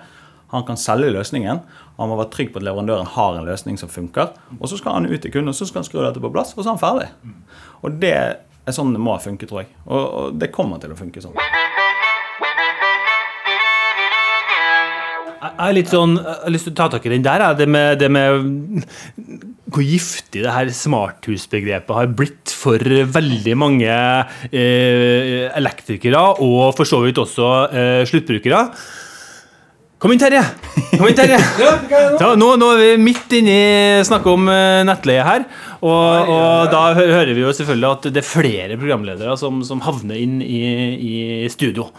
Han 0.54 0.66
kan 0.66 0.80
selge 0.82 1.12
løsningen. 1.14 1.62
Han 2.00 2.10
må 2.10 2.18
være 2.18 2.34
trygg 2.34 2.54
på 2.54 2.62
at 2.62 2.66
leverandøren 2.66 3.10
har 3.16 3.38
en 3.38 3.46
løsning 3.50 3.78
som 3.78 3.92
funker. 3.92 4.34
Og 4.58 4.70
så 4.70 4.80
skal 4.80 4.98
han 4.98 5.10
ut 5.10 5.20
til 5.22 5.34
kunden, 5.34 5.54
og 5.54 5.58
så 5.58 5.68
skal 5.70 5.84
han 5.84 5.90
skru 5.90 6.02
dette 6.02 6.24
på 6.24 6.32
plass, 6.34 6.56
og 6.56 6.64
så 6.64 6.72
er 6.72 6.78
han 6.78 6.82
ferdig. 6.82 7.36
Og 7.86 8.00
det 8.02 8.16
er 8.18 8.76
sånn 8.76 8.96
det 8.96 9.02
må 9.02 9.18
funke, 9.22 9.50
tror 9.50 9.64
jeg. 9.64 9.74
Og, 9.86 10.02
og 10.02 10.40
det 10.42 10.54
kommer 10.54 10.82
til 10.82 10.94
å 10.94 10.98
funke 10.98 11.22
sånn. 11.22 11.38
Jeg 15.60 15.68
har 15.68 15.76
litt 15.76 15.90
sånn, 15.92 16.14
jeg 16.16 16.38
har 16.46 16.54
lyst 16.56 16.70
til 16.70 16.72
å 16.72 16.78
ta 16.80 16.86
tak 16.94 17.04
i 17.04 17.10
den 17.12 17.24
der. 17.26 17.42
Det 17.60 17.66
med, 17.68 17.98
det 18.00 18.08
med 18.16 18.46
hvor 19.68 19.84
giftig 19.84 20.46
det 20.46 20.54
her 20.56 20.72
smarthusbegrepet 20.72 21.92
har 21.98 22.14
blitt 22.16 22.54
for 22.56 22.80
veldig 22.80 23.56
mange 23.60 23.90
eh, 23.92 25.52
elektrikere, 25.52 26.22
og 26.40 26.72
for 26.78 26.88
så 26.88 27.02
vidt 27.04 27.20
også 27.20 27.52
eh, 27.76 28.02
sluttbrukere. 28.08 28.64
Kom 30.00 30.14
inn, 30.16 30.22
Terje! 30.22 30.46
Kom 30.94 31.10
inn, 31.10 31.18
Terje. 31.18 31.38
ja, 32.24 32.30
nå, 32.40 32.54
nå, 32.56 32.70
er 32.72 32.80
vi 32.80 32.92
midt 33.04 33.34
inni 33.36 33.60
snakket 34.08 34.32
om 34.32 34.48
uh, 34.48 34.80
nettleie 34.88 35.26
her. 35.28 35.44
Og, 35.82 36.30
og, 36.32 36.72
da 36.72 36.86
hører 36.96 37.34
vi 37.36 37.44
jo 37.44 37.52
selvfølgelig 37.56 37.90
at 37.90 38.08
det 38.16 38.22
er 38.24 38.30
flere 38.30 38.78
programledere 38.80 39.36
som, 39.40 39.60
som 39.68 39.84
havner 39.84 40.16
inn 40.16 40.40
i, 40.40 40.62
i, 40.96 41.20
studio. 41.52 41.90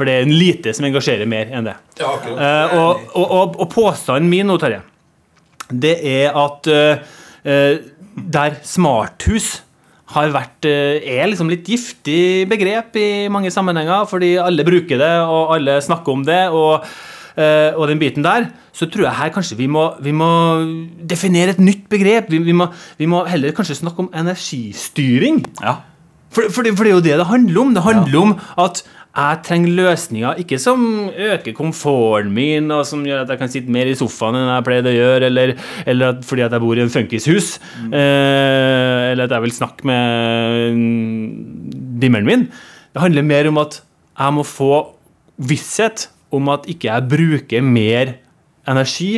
For 0.00 0.08
det 0.08 0.16
er 0.16 0.24
en 0.24 0.32
lite 0.32 0.72
som 0.72 0.86
engasjerer 0.88 1.28
mer 1.28 1.50
enn 1.52 1.66
det. 1.68 1.74
Ja, 2.00 2.14
okay. 2.14 2.32
uh, 2.32 2.76
og, 2.80 3.02
og, 3.20 3.58
og, 3.60 3.66
påstanden 3.68 4.30
min 4.32 4.48
nå, 4.48 4.56
Terje, 4.56 4.80
det 5.68 5.98
er 6.08 6.38
at 6.40 6.70
uh, 6.72 7.74
der 8.16 8.56
smarthus 8.64 9.58
har 10.14 10.32
vært, 10.32 10.64
er 10.66 11.28
liksom 11.28 11.52
litt 11.52 11.68
giftig 11.68 12.48
begrep 12.50 12.96
i 12.98 13.28
mange 13.30 13.52
sammenhenger, 13.54 14.08
fordi 14.10 14.32
alle 14.42 14.64
bruker 14.66 14.98
det, 14.98 15.12
og 15.22 15.52
alle 15.54 15.76
snakker 15.84 16.16
om 16.16 16.24
det. 16.26 16.40
og 16.48 16.80
uh, 16.80 17.76
og 17.76 17.84
den 17.92 18.00
biten 18.00 18.24
der, 18.24 18.48
så 18.72 18.88
tror 18.88 19.06
jeg 19.10 19.18
her 19.20 19.34
kanskje 19.34 19.60
vi 19.60 19.68
må, 19.70 19.84
vi 20.00 20.16
må 20.16 20.30
definere 21.12 21.54
et 21.54 21.62
nytt 21.62 21.84
begrep. 21.92 22.32
Vi, 22.32 22.40
vi, 22.48 22.56
må, 22.56 22.70
vi, 22.98 23.06
må, 23.10 23.22
heller 23.28 23.52
kanskje 23.52 23.82
snakke 23.82 24.06
om 24.06 24.10
energistyring. 24.16 25.44
Ja. 25.60 25.76
For, 26.30 26.46
for, 26.54 26.62
det, 26.62 26.76
for, 26.78 26.86
det, 26.86 26.92
er 26.92 26.96
jo 26.96 27.04
det 27.04 27.18
det 27.20 27.26
handler 27.26 27.60
om. 27.60 27.74
Det 27.74 27.84
handler 27.84 28.16
ja. 28.16 28.24
om 28.24 28.64
at 28.64 28.82
jeg 29.10 29.38
trenger 29.42 29.72
løsninger 29.74 30.38
ikke 30.38 30.58
som 30.62 30.82
øker 31.10 31.54
komforten 31.56 32.30
min, 32.34 32.70
og 32.70 32.84
som 32.86 33.02
gjør 33.06 33.24
at 33.24 33.32
jeg 33.32 33.40
kan 33.40 33.50
sitte 33.50 33.74
mer 33.74 33.90
i 33.90 33.96
sofaen 33.98 34.38
enn 34.38 34.52
jeg 34.52 34.66
pleide 34.68 34.92
å 34.92 34.94
gjøre, 34.94 35.26
eller, 35.26 35.54
eller 35.82 36.14
at, 36.14 36.22
fordi 36.26 36.44
at 36.46 36.54
jeg 36.54 36.62
bor 36.62 36.78
i 36.78 36.84
en 36.84 36.92
funkishus, 36.94 37.56
mm. 37.82 37.90
eh, 37.90 39.10
eller 39.10 39.26
at 39.26 39.34
jeg 39.34 39.46
vil 39.46 39.56
snakke 39.56 39.90
med 39.90 40.78
dimmeren 42.02 42.28
min. 42.28 42.46
Det 42.94 43.02
handler 43.02 43.26
mer 43.26 43.50
om 43.50 43.60
at 43.62 43.80
jeg 43.82 44.36
må 44.36 44.46
få 44.46 44.72
visshet 45.40 46.06
om 46.30 46.50
at 46.52 46.68
ikke 46.70 46.90
jeg 46.92 47.10
bruker 47.10 47.66
mer 47.66 48.14
energi 48.70 49.12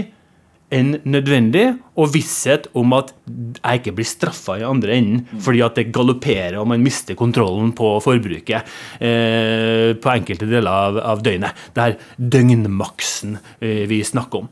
enn 0.72 0.96
nødvendig, 1.04 1.66
og 2.00 2.10
visshet 2.14 2.68
om 2.78 2.94
at 2.96 3.12
jeg 3.26 3.80
ikke 3.80 3.94
blir 3.98 4.08
straffa 4.08 4.56
i 4.60 4.64
andre 4.64 4.96
enden 4.96 5.40
fordi 5.44 5.60
at 5.64 5.76
det 5.76 5.90
galopperer 5.92 6.56
og 6.60 6.70
man 6.70 6.82
mister 6.84 7.16
kontrollen 7.18 7.74
på 7.76 7.90
forbruket 8.04 8.72
eh, 8.96 9.92
på 10.00 10.12
enkelte 10.14 10.48
deler 10.48 10.70
av, 10.72 11.00
av, 11.12 11.22
døgnet. 11.24 11.64
Det 11.76 11.84
er 11.84 11.98
døgnmaksen 12.16 13.36
eh, 13.60 13.84
vi 13.90 14.00
snakker 14.06 14.44
om. 14.44 14.50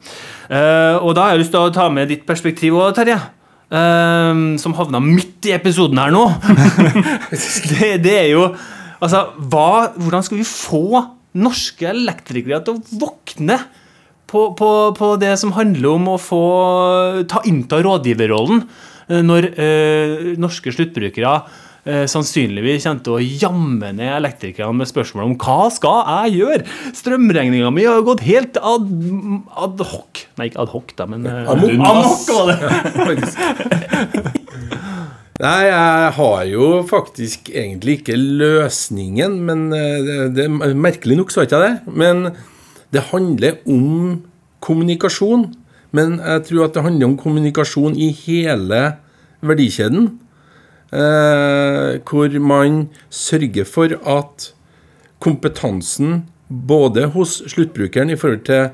Eh, 0.53 0.97
og 1.01 1.15
da 1.17 1.27
har 1.27 1.37
jeg 1.37 1.45
lyst 1.47 1.55
til 1.57 1.65
å 1.65 1.75
ta 1.75 1.89
med 1.93 2.11
ditt 2.13 2.27
perspektiv 2.29 2.77
òg, 2.77 2.93
Terje. 2.99 3.17
Eh, 3.71 4.43
som 4.61 4.77
havna 4.77 5.01
midt 5.05 5.49
i 5.49 5.57
episoden 5.57 6.03
her 6.03 6.13
nå. 6.15 6.27
det, 7.73 7.97
det, 8.05 8.17
er 8.19 8.31
jo 8.35 8.51
Altså, 9.01 9.31
hva, 9.49 9.95
hvordan 9.97 10.25
skal 10.27 10.37
vi 10.43 10.45
få 10.45 11.01
norske 11.41 11.87
elektrikere 11.89 12.59
til 12.67 12.77
å 12.77 12.99
våkne 13.01 13.57
på, 14.31 14.45
på, 14.59 14.71
på, 14.97 15.15
det 15.21 15.35
som 15.41 15.55
handler 15.57 15.97
om 15.97 16.13
å 16.13 16.21
få 16.21 16.45
ta 17.31 17.43
innta 17.49 17.81
rådgiverrollen 17.85 18.63
eh, 19.11 19.23
når 19.27 19.51
eh, 19.59 20.15
norske 20.41 20.73
sluttbrukere 20.75 21.35
eh, 21.85 22.07
sannsynligvis 22.11 22.87
kommer 22.87 23.05
til 23.07 23.17
å 23.17 23.25
jamme 23.45 23.93
ned 23.99 24.15
elektrikerne 24.21 24.81
med 24.81 24.91
spørsmål 24.91 25.33
om 25.33 25.37
hva 25.41 25.71
skal 25.75 25.99
jeg 26.05 26.41
gjøre? 26.41 26.67
Strømregninga 26.97 27.73
mi 27.75 27.89
har 27.89 28.07
gått 28.07 28.23
helt 28.29 28.61
ad, 28.61 28.87
ad 29.67 29.83
hoc. 29.93 30.25
Nei, 30.39 30.51
ikke 30.51 30.63
ad 30.65 30.75
hoc, 30.75 30.95
da, 30.99 31.09
men 31.11 31.27
eh, 31.27 31.51
Amok 31.51 32.31
var 32.31 32.55
det! 32.55 32.59
Nei, 35.41 35.71
jeg 35.71 36.09
har 36.19 36.41
jo 36.51 36.67
faktisk 36.85 37.49
egentlig 37.49 38.01
ikke 38.01 38.17
løsningen, 38.19 39.39
men 39.49 39.71
eh, 39.73 40.01
det, 40.05 40.17
det, 40.37 40.49
merkelig 40.77 41.17
nok 41.17 41.33
så 41.33 41.41
har 41.41 41.49
ikke 41.49 41.63
det. 41.63 41.71
Men 41.89 42.27
det 42.93 43.09
handler 43.11 43.61
om 43.69 44.23
kommunikasjon. 44.61 45.51
Men 45.97 46.19
jeg 46.19 46.45
tror 46.49 46.67
at 46.67 46.77
det 46.77 46.85
handler 46.87 47.11
om 47.11 47.19
kommunikasjon 47.19 47.97
i 47.99 48.11
hele 48.15 48.81
verdikjeden. 49.43 50.13
Eh, 50.91 52.01
hvor 52.03 52.39
man 52.43 52.89
sørger 53.11 53.65
for 53.65 53.95
at 54.19 54.51
kompetansen 55.23 56.25
både 56.49 57.07
hos 57.15 57.43
sluttbrukeren 57.47 58.11
i 58.11 58.19
forhold 58.19 58.43
til 58.49 58.73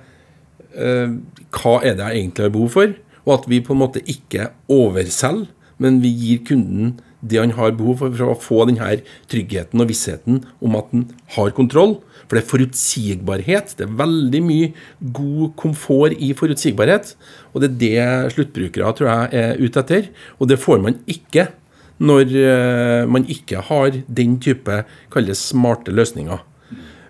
eh, 0.76 1.12
hva 1.52 1.74
er 1.84 1.98
det 1.98 2.06
jeg 2.06 2.22
egentlig 2.22 2.46
har 2.46 2.54
behov 2.54 2.72
for, 2.72 2.94
og 3.26 3.34
at 3.34 3.50
vi 3.50 3.60
på 3.60 3.74
en 3.74 3.82
måte 3.82 4.00
ikke 4.08 4.48
overselger 4.72 5.52
men 5.82 6.00
vi 6.04 6.12
gir 6.12 6.42
kunden 6.46 6.96
det 7.26 7.40
han 7.40 7.54
har 7.56 7.74
behov 7.76 8.00
for 8.00 8.16
for 8.16 8.32
å 8.32 8.40
få 8.40 8.64
denne 8.68 9.00
tryggheten 9.30 9.82
og 9.82 9.90
vissheten 9.90 10.42
om 10.62 10.76
at 10.78 10.92
han 10.92 11.06
har 11.36 11.54
kontroll. 11.56 11.98
For 12.26 12.36
det 12.36 12.42
er 12.42 12.50
forutsigbarhet. 12.50 13.76
Det 13.78 13.86
er 13.86 13.98
veldig 14.00 14.42
mye 14.42 14.72
god 15.14 15.54
komfort 15.58 16.16
i 16.18 16.32
forutsigbarhet. 16.36 17.14
Og 17.54 17.62
det 17.62 17.70
er 17.70 17.78
det 17.84 18.34
sluttbrukere 18.34 18.90
tror 18.98 19.12
jeg 19.12 19.44
er 19.44 19.62
ute 19.62 19.82
etter. 19.84 20.10
Og 20.40 20.50
det 20.50 20.60
får 20.62 20.82
man 20.82 20.98
ikke 21.06 21.48
når 21.96 22.34
eh, 22.36 23.06
man 23.08 23.24
ikke 23.32 23.62
har 23.70 23.94
den 24.04 24.36
type 24.42 24.82
kalles 25.12 25.40
smarte 25.52 25.94
løsninger. 25.94 26.42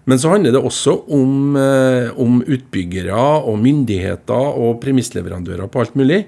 Men 0.06 0.20
så 0.22 0.30
handler 0.30 0.54
det 0.54 0.62
også 0.62 0.94
om, 1.10 1.56
eh, 1.58 2.12
om 2.14 2.38
utbyggere 2.46 3.18
og 3.42 3.58
myndigheter 3.58 4.54
og 4.54 4.78
premissleverandører 4.84 5.66
på 5.66 5.82
alt 5.82 5.96
mulig. 5.98 6.26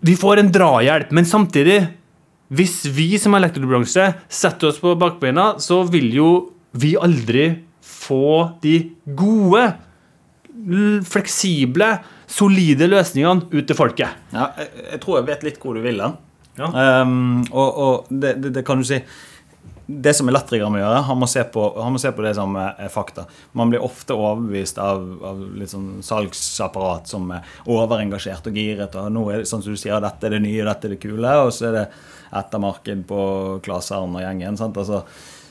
Vi 0.00 0.16
får 0.16 0.40
en 0.40 0.52
drahjelp, 0.52 1.12
men 1.12 1.28
samtidig 1.28 1.82
hvis 2.50 2.82
vi 2.90 3.12
som 3.20 3.36
elektrobransje 3.38 4.08
setter 4.26 4.72
oss 4.72 4.80
på 4.82 4.96
bakbeina, 4.98 5.52
så 5.62 5.84
vil 5.86 6.08
jo 6.16 6.30
vi 6.74 6.96
aldri 6.98 7.44
få 7.82 8.50
de 8.62 8.74
gode, 9.16 9.64
fleksible, 11.08 11.92
solide 12.30 12.86
løsningene 12.90 13.48
ut 13.50 13.66
til 13.66 13.76
folket. 13.78 14.18
Ja, 14.34 14.50
jeg, 14.58 14.70
jeg 14.92 15.00
tror 15.02 15.20
jeg 15.20 15.28
vet 15.30 15.46
litt 15.46 15.60
hvor 15.62 15.76
du 15.76 15.82
vil 15.84 16.02
hen. 16.02 16.18
Ja. 16.58 16.68
Um, 17.02 17.42
og 17.54 17.78
og 17.80 18.08
det, 18.10 18.34
det, 18.42 18.50
det 18.58 18.64
kan 18.66 18.80
du 18.80 18.84
si 18.84 18.98
Det 19.86 20.12
som 20.12 20.28
er 20.28 20.34
latterligere 20.34 20.68
med 20.70 20.82
å 20.82 20.84
gjøre, 20.84 20.98
han 21.06 21.18
må 21.18 21.28
se 21.30 21.44
på, 21.54 21.62
han 21.80 21.94
må 21.94 22.00
se 22.02 22.10
på 22.14 22.22
det 22.22 22.34
som 22.36 22.52
er, 22.60 22.76
fakta. 22.92 23.24
Man 23.58 23.72
blir 23.72 23.82
ofte 23.82 24.14
overbevist 24.14 24.78
av, 24.78 25.02
av 25.26 25.40
litt 25.58 25.72
sånn 25.72 25.98
salgsapparat 26.06 27.10
som 27.10 27.26
er 27.34 27.48
overengasjert 27.66 28.46
og 28.46 28.60
giret. 28.60 28.94
og 28.94 29.10
nå 29.10 29.24
er 29.32 29.42
det 29.42 29.50
sånn 29.50 29.64
som 29.64 29.74
du 29.74 29.80
sier, 29.80 29.98
dette 30.04 30.28
er 30.28 30.36
det 30.36 30.44
nye, 30.44 30.62
dette 30.68 30.86
er 30.86 30.94
det 30.94 31.00
kule, 31.02 31.32
og 31.42 31.50
så 31.56 31.72
er 31.72 31.74
det 31.74 31.84
ettermarked 32.38 33.02
på 33.08 33.24
Klaseren 33.66 34.14
og 34.14 34.22
gjengen. 34.22 34.60
sant, 34.60 34.78
altså 34.78 35.02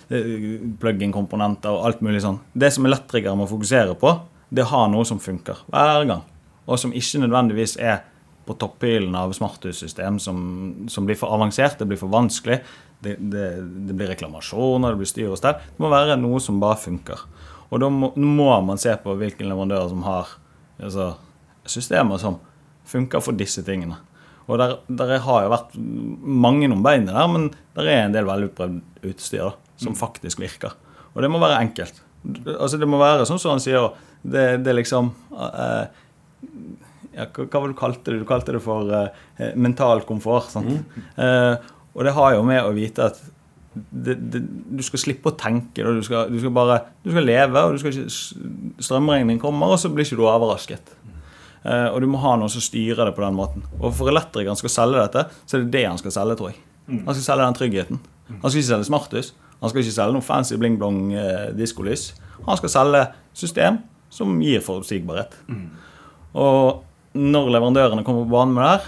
Plug-in-komponenter 0.09 1.69
og 1.69 1.85
alt 1.85 1.99
mulig 2.05 2.23
sånn. 2.23 2.39
Det 2.57 2.71
som 2.73 2.87
elektrikere 2.89 3.37
må 3.37 3.45
fokusere 3.49 3.93
på, 3.99 4.15
det 4.49 4.63
er 4.63 4.69
å 4.69 4.73
ha 4.73 4.85
noe 4.89 5.05
som 5.05 5.21
funker 5.21 5.61
hver 5.69 6.07
gang. 6.09 6.23
Og 6.69 6.81
som 6.81 6.93
ikke 6.95 7.21
nødvendigvis 7.21 7.77
er 7.77 8.01
på 8.49 8.55
topphylen 8.57 9.13
av 9.13 9.33
smarthussystem 9.37 10.17
som, 10.21 10.39
som 10.89 11.05
blir 11.05 11.17
for 11.19 11.29
avansert, 11.35 11.77
det 11.77 11.85
blir 11.89 11.99
for 12.01 12.09
vanskelig. 12.09 12.57
Det, 12.99 13.15
det, 13.21 13.45
det 13.87 13.95
blir 13.95 14.09
reklamasjoner, 14.09 14.91
det 14.91 15.03
blir 15.03 15.11
styr 15.11 15.29
og 15.29 15.37
stell. 15.39 15.61
Det 15.61 15.83
må 15.83 15.91
være 15.93 16.17
noe 16.19 16.41
som 16.41 16.57
bare 16.61 16.79
funker. 16.81 17.21
Og 17.69 17.81
da 17.83 17.91
må, 17.93 18.09
må 18.17 18.49
man 18.65 18.81
se 18.81 18.95
på 18.97 19.13
hvilke 19.19 19.45
leverandører 19.45 19.91
som 19.91 20.01
har 20.07 20.33
altså, 20.81 21.11
systemer 21.69 22.17
som 22.21 22.39
funker 22.89 23.21
for 23.21 23.37
disse 23.37 23.61
tingene. 23.65 24.01
Og 24.49 24.57
der, 24.57 24.79
der 24.89 25.19
har 25.21 25.45
jo 25.45 25.53
vært 25.53 25.75
mange 25.77 26.71
om 26.73 26.81
beinet 26.81 27.13
der, 27.13 27.29
men 27.29 27.51
der 27.77 27.89
er 27.93 28.07
en 28.07 28.15
del 28.15 28.25
velutprøvd 28.25 29.09
utstyr 29.11 29.51
da, 29.51 29.51
som 29.79 29.95
faktisk 29.97 30.41
virker. 30.41 30.75
Og 31.15 31.23
det 31.23 31.31
må 31.31 31.41
være 31.41 31.61
enkelt. 31.63 32.03
Altså 32.59 32.77
Det 32.77 32.87
må 32.89 32.99
være 32.99 33.25
sånn 33.27 33.39
som 33.41 33.55
han 33.55 33.63
sier, 33.63 33.89
det, 34.19 34.59
det 34.65 34.73
er 34.73 34.79
liksom 34.81 35.13
eh, 35.31 35.85
ja, 37.15 37.25
hva, 37.25 37.47
var 37.47 37.67
det 37.69 37.73
du 37.73 37.79
kalte 37.79 38.11
det? 38.11 38.21
Du 38.21 38.27
kalte 38.27 38.55
det 38.55 38.61
for 38.63 38.91
eh, 38.95 39.51
mental 39.55 40.03
komfort. 40.07 40.51
Sant? 40.53 40.95
Eh, 41.15 41.53
og 41.95 42.05
det 42.05 42.15
har 42.15 42.35
jo 42.35 42.45
med 42.47 42.63
å 42.63 42.75
vite 42.75 43.09
at 43.09 43.19
det, 43.73 44.15
det, 44.33 44.41
du 44.43 44.83
skal 44.83 45.01
slippe 45.01 45.31
å 45.31 45.37
tenke. 45.39 45.83
Du, 45.83 46.03
skal, 46.05 46.29
du 46.31 46.39
skal 46.41 46.53
bare 46.53 46.81
du 47.03 47.11
skal 47.13 47.27
leve, 47.27 47.63
og 47.63 47.75
du 47.75 47.81
skal 47.81 47.95
ikke, 47.95 48.13
strømregningen 48.83 49.41
kommer, 49.41 49.73
og 49.73 49.81
så 49.81 49.91
blir 49.93 50.07
ikke 50.07 50.19
du 50.19 50.25
overrasket. 50.27 50.95
Eh, 51.63 51.87
og 51.89 51.99
du 52.03 52.07
må 52.11 52.21
ha 52.23 52.35
noen 52.39 52.51
som 52.51 52.63
styrer 52.63 53.09
det 53.09 53.15
på 53.17 53.23
den 53.25 53.37
måten. 53.37 53.65
Og 53.79 53.93
for 53.97 54.11
elektrikeren 54.11 54.59
skal 54.59 54.73
selge 54.73 55.03
dette, 55.03 55.27
så 55.45 55.57
er 55.57 55.65
det 55.65 55.73
det 55.75 55.85
han 55.87 55.99
skal 56.01 56.15
selge, 56.15 56.39
tror 56.39 56.53
jeg. 56.53 56.63
Han 56.89 57.13
skal 57.13 57.25
selge 57.25 57.45
den 57.45 57.59
tryggheten. 57.59 58.01
Han 58.29 58.45
skal 58.45 58.61
ikke 58.61 58.71
selge 58.71 58.89
smarthus. 58.89 59.33
Han 59.59 59.71
skal 59.71 59.83
ikke 59.83 59.95
selge 59.95 60.15
noe 60.15 60.25
fancy 60.25 60.57
bling-blong 60.59 60.99
eh, 61.13 61.49
diskolys. 61.57 62.13
Han 62.45 62.59
skal 62.59 62.71
selge 62.71 63.01
system 63.37 63.81
som 64.13 64.37
gir 64.41 64.63
forutsigbarhet. 64.65 65.35
Og 66.39 66.85
når 67.19 67.51
leverandørene 67.55 68.05
kommer 68.07 68.25
på 68.25 68.33
banen 68.33 68.55
med 68.55 68.63
det 68.63 68.71
her, 68.71 68.87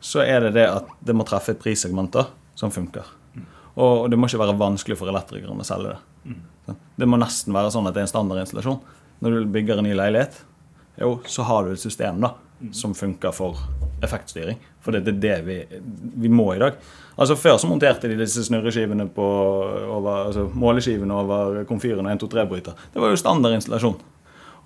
så 0.00 0.22
er 0.24 0.46
det 0.46 0.54
det 0.58 0.66
at 0.70 0.90
det 1.04 1.14
må 1.16 1.26
treffe 1.26 1.54
et 1.54 1.62
prissegment 1.62 2.12
da, 2.14 2.26
som 2.58 2.72
funker. 2.74 3.06
Og 3.78 4.08
det 4.10 4.18
må 4.18 4.26
ikke 4.26 4.42
være 4.42 4.58
vanskelig 4.58 4.98
for 4.98 5.10
elektrikeren 5.10 5.60
å 5.62 5.66
selge 5.66 5.94
det. 5.94 6.76
Det 6.98 7.06
må 7.08 7.18
nesten 7.20 7.54
være 7.54 7.70
sånn 7.72 7.86
at 7.88 7.94
det 7.94 8.02
er 8.02 8.08
en 8.08 8.10
standardinstallasjon. 8.10 8.80
Når 9.22 9.34
du 9.34 9.52
bygger 9.54 9.80
en 9.80 9.86
ny 9.86 9.94
leilighet, 9.96 10.34
jo, 10.98 11.18
så 11.30 11.46
har 11.46 11.64
du 11.64 11.72
et 11.72 11.82
system 11.82 12.18
da, 12.22 12.34
som 12.72 12.94
funker 12.94 13.32
for 13.34 13.58
effektstyring. 14.04 14.58
For 14.82 14.94
det 14.94 15.12
er 15.12 15.20
det 15.22 15.36
vi, 15.46 15.58
vi 16.22 16.30
må 16.32 16.50
i 16.54 16.60
dag. 16.62 16.78
Altså 17.18 17.36
Før 17.38 17.58
så 17.58 17.70
monterte 17.70 18.10
de 18.10 18.18
disse 18.18 18.44
snurreskivene 18.46 19.08
på 19.14 19.24
over, 19.96 20.28
altså 20.28 20.46
måleskivene 20.54 21.14
over 21.14 21.64
komfyren 21.68 22.06
og 22.06 22.14
1-2-3-bryter. 22.14 22.78
Det 22.94 23.02
var 23.02 23.12
jo 23.12 23.18
standardinstallasjon. 23.20 23.98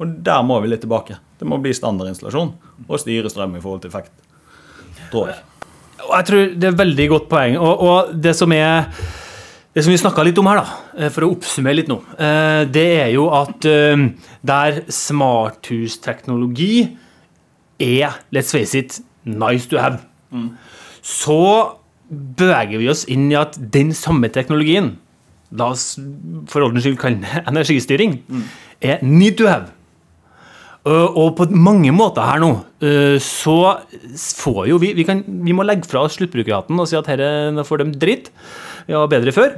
Og 0.00 0.12
der 0.24 0.44
må 0.44 0.59
vi 0.61 0.72
litt 0.72 0.85
tilbake. 0.85 1.16
Det 1.38 1.48
må 1.48 1.61
bli 1.62 1.72
standardinstallasjon 1.76 2.52
og 2.88 3.00
styre 3.00 3.33
strøm 3.33 3.57
i 3.57 3.64
forhold 3.64 3.85
til 3.85 3.92
effekt. 3.92 4.12
Tror 5.12 5.33
jeg. 5.33 5.42
Jeg 6.02 6.28
tror 6.28 6.55
det 6.59 6.68
er 6.68 6.78
veldig 6.78 7.09
godt 7.12 7.28
poeng. 7.31 7.59
Og, 7.61 7.85
og 7.88 8.14
det 8.20 8.35
som 8.37 8.52
er 8.57 8.88
det 9.72 9.81
som 9.85 9.92
vi 9.94 10.00
snakka 10.00 10.24
litt 10.26 10.37
om 10.37 10.48
her, 10.50 10.59
da, 10.61 10.81
eh, 10.98 11.09
for 11.12 11.24
å 11.24 11.31
oppsummere 11.33 11.78
litt 11.78 11.88
nå, 11.88 11.96
eh, 12.20 12.68
det 12.68 12.88
er 13.07 13.09
jo 13.14 13.31
at 13.33 13.64
eh, 13.64 14.02
der 14.44 14.83
smarthusteknologi 14.92 16.74
er, 17.83 18.18
let's 18.35 18.55
face 18.55 18.79
it, 18.79 19.01
nice 19.29 19.68
to 19.71 19.81
have, 19.83 20.01
så 21.03 21.42
beveger 22.12 22.81
vi 22.81 22.90
oss 22.92 23.05
inn 23.11 23.31
i 23.33 23.38
at 23.38 23.57
den 23.75 23.92
samme 23.97 24.31
teknologien, 24.33 24.97
la 25.53 25.73
oss 25.75 25.95
for 26.49 26.64
ordens 26.64 26.87
skyld 26.87 26.99
kalle 27.01 27.38
energistyring, 27.51 28.21
er 28.83 29.03
need 29.05 29.38
to 29.40 29.49
have. 29.51 29.73
Uh, 30.83 31.07
Og 31.14 31.37
på 31.38 31.47
mange 31.55 31.92
måter 31.95 32.27
her 32.27 32.40
nå, 32.42 32.49
uh, 32.83 33.18
så 33.23 33.55
får 34.42 34.64
jo 34.66 34.81
vi 34.83 34.88
Vi, 34.99 35.05
kan, 35.07 35.21
vi 35.23 35.55
må 35.55 35.62
legge 35.62 35.87
fra 35.87 36.03
oss 36.09 36.16
sluttbrukerhatten 36.18 36.75
og 36.75 36.88
si 36.90 36.99
at 36.99 37.07
dette 37.07 37.62
får 37.68 37.85
dem 37.85 37.92
dritt. 37.95 38.33
Vi 38.88 38.97
var 38.97 39.07
bedre 39.12 39.31
før. 39.31 39.55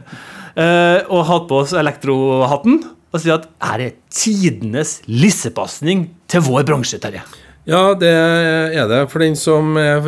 Uh, 0.52 1.00
og 1.08 1.24
hatt 1.30 1.48
på 1.48 1.62
oss 1.62 1.72
elektrohatten 1.72 2.82
og 3.14 3.22
si 3.22 3.32
at 3.32 3.46
her 3.62 3.87
er 3.87 3.96
tidenes 4.12 4.98
lissepasning 5.08 6.08
til 6.28 6.44
vår 6.44 6.66
bransje, 6.68 6.98
Terje. 7.00 7.22
Ja, 7.64 7.94
det 7.96 8.11
er 8.12 8.88
det. 8.90 9.00
For 9.09 9.24
den 9.24 9.37
som 9.40 9.79
er 9.81 10.05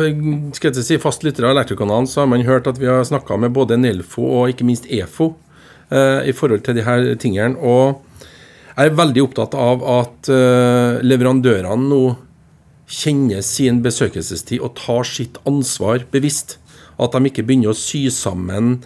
skal 0.53 0.69
jeg 0.69 0.85
si, 0.85 0.99
fast 1.01 1.23
lytter 1.25 1.47
av 1.47 1.55
Elektrokanalen, 1.55 2.05
så 2.05 2.21
har 2.21 2.29
man 2.29 2.45
hørt 2.45 2.69
at 2.69 2.77
vi 2.77 2.85
har 2.85 3.01
snakka 3.07 3.39
med 3.41 3.55
både 3.55 3.79
Nelfo 3.81 4.21
og 4.27 4.51
ikke 4.53 4.67
minst 4.67 4.85
EFO 4.85 5.31
eh, 5.89 6.29
i 6.29 6.35
forhold 6.37 6.61
til 6.67 6.77
de 6.77 6.85
her 6.85 7.09
tingene. 7.17 7.57
Og 7.57 8.03
Jeg 8.77 8.91
er 8.91 8.99
veldig 8.99 9.23
opptatt 9.25 9.57
av 9.57 9.81
at 9.89 10.29
eh, 10.29 11.01
leverandørene 11.01 11.89
nå 11.89 12.01
kjenner 12.87 13.41
sin 13.41 13.81
besøkelsestid 13.81 14.61
og 14.61 14.75
tar 14.77 15.09
sitt 15.09 15.41
ansvar 15.49 16.05
bevisst. 16.13 16.59
At 17.01 17.17
de 17.17 17.25
ikke 17.25 17.41
begynner 17.41 17.73
å 17.73 17.77
sy 17.77 18.05
sammen 18.13 18.83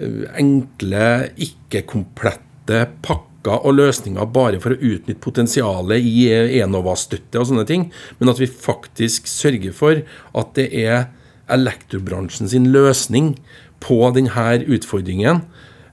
eh, 0.00 0.24
enkle, 0.40 1.28
ikke-komplette 1.36 2.86
pakker 3.04 3.27
og 3.46 3.76
løsninger 3.76 4.26
bare 4.34 4.58
for 4.60 4.74
å 4.74 4.80
utnytte 4.80 5.22
potensialet 5.22 6.04
i 6.04 6.26
Enova-støtte 6.60 7.40
og 7.40 7.48
sånne 7.50 7.66
ting, 7.68 7.88
men 8.18 8.32
at 8.32 8.40
vi 8.42 8.50
faktisk 8.50 9.30
sørger 9.30 9.72
for 9.76 10.02
at 10.36 10.52
det 10.58 10.68
er 10.74 11.08
elektrobransjen 11.48 12.50
sin 12.50 12.68
løsning 12.74 13.36
på 13.84 14.02
denne 14.16 14.50
utfordringen. 14.66 15.46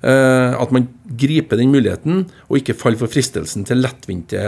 Eh, 0.05 0.51
at 0.62 0.73
man 0.75 0.86
griper 1.17 1.58
den 1.58 1.71
muligheten, 1.73 2.25
og 2.49 2.60
ikke 2.60 2.75
faller 2.77 2.99
for 2.99 3.10
fristelsen 3.10 3.65
til 3.65 3.81
lettvinte 3.81 4.41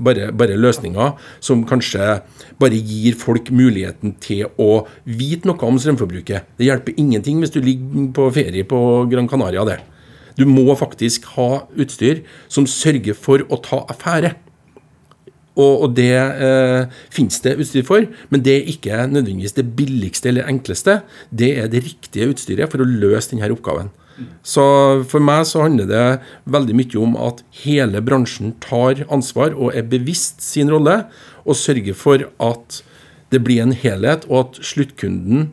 bare, 0.00 0.30
bare, 0.32 0.56
løsninger 0.56 1.12
som 1.44 1.66
kanskje 1.68 2.22
bare 2.62 2.80
gir 2.80 3.18
folk 3.20 3.50
muligheten 3.52 4.14
til 4.22 4.46
å 4.62 4.86
vite 5.04 5.50
noe 5.50 5.68
om 5.68 5.80
strømforbruket. 5.80 6.54
Det 6.56 6.68
hjelper 6.70 6.96
ingenting 6.96 7.42
hvis 7.42 7.52
du 7.52 7.60
ligger 7.60 8.12
på 8.16 8.30
ferie 8.32 8.68
på 8.68 8.80
Gran 9.12 9.28
Canaria. 9.28 9.64
det. 9.68 9.80
Du 10.38 10.46
må 10.48 10.66
faktisk 10.78 11.26
ha 11.36 11.66
utstyr 11.80 12.22
som 12.52 12.68
sørger 12.68 13.16
for 13.18 13.44
å 13.48 13.60
ta 13.62 13.82
affære. 13.92 14.34
Og, 15.52 15.84
og 15.84 15.88
det 15.98 16.14
eh, 16.16 16.92
finnes 17.12 17.42
det 17.44 17.58
utstyr 17.60 17.84
for, 17.84 18.06
men 18.32 18.44
det 18.44 18.54
er 18.56 18.70
ikke 18.72 19.02
nødvendigvis 19.10 19.58
det 19.58 19.66
billigste 19.76 20.30
eller 20.30 20.48
enkleste. 20.48 21.02
Det 21.28 21.50
er 21.60 21.68
det 21.72 21.84
riktige 21.84 22.30
utstyret 22.32 22.72
for 22.72 22.80
å 22.80 22.88
løse 22.88 23.34
denne 23.34 23.52
oppgaven. 23.52 23.92
Så 24.44 24.64
for 25.08 25.24
meg 25.24 25.46
så 25.48 25.64
handler 25.64 25.88
det 25.88 26.06
veldig 26.52 26.76
mye 26.76 27.00
om 27.00 27.14
at 27.20 27.40
hele 27.62 28.02
bransjen 28.04 28.54
tar 28.62 29.04
ansvar 29.12 29.56
og 29.56 29.72
er 29.76 29.88
bevisst 29.88 30.44
sin 30.44 30.72
rolle, 30.72 31.02
og 31.42 31.58
sørger 31.58 31.96
for 31.96 32.26
at 32.42 32.82
det 33.32 33.40
blir 33.44 33.64
en 33.64 33.74
helhet, 33.74 34.26
og 34.28 34.38
at 34.44 34.60
sluttkunden 34.68 35.50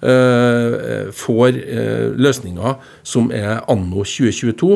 får 0.00 1.56
øh, 1.58 2.12
løsninger 2.14 2.76
som 3.02 3.32
er 3.34 3.64
anno 3.70 4.04
2022, 4.06 4.68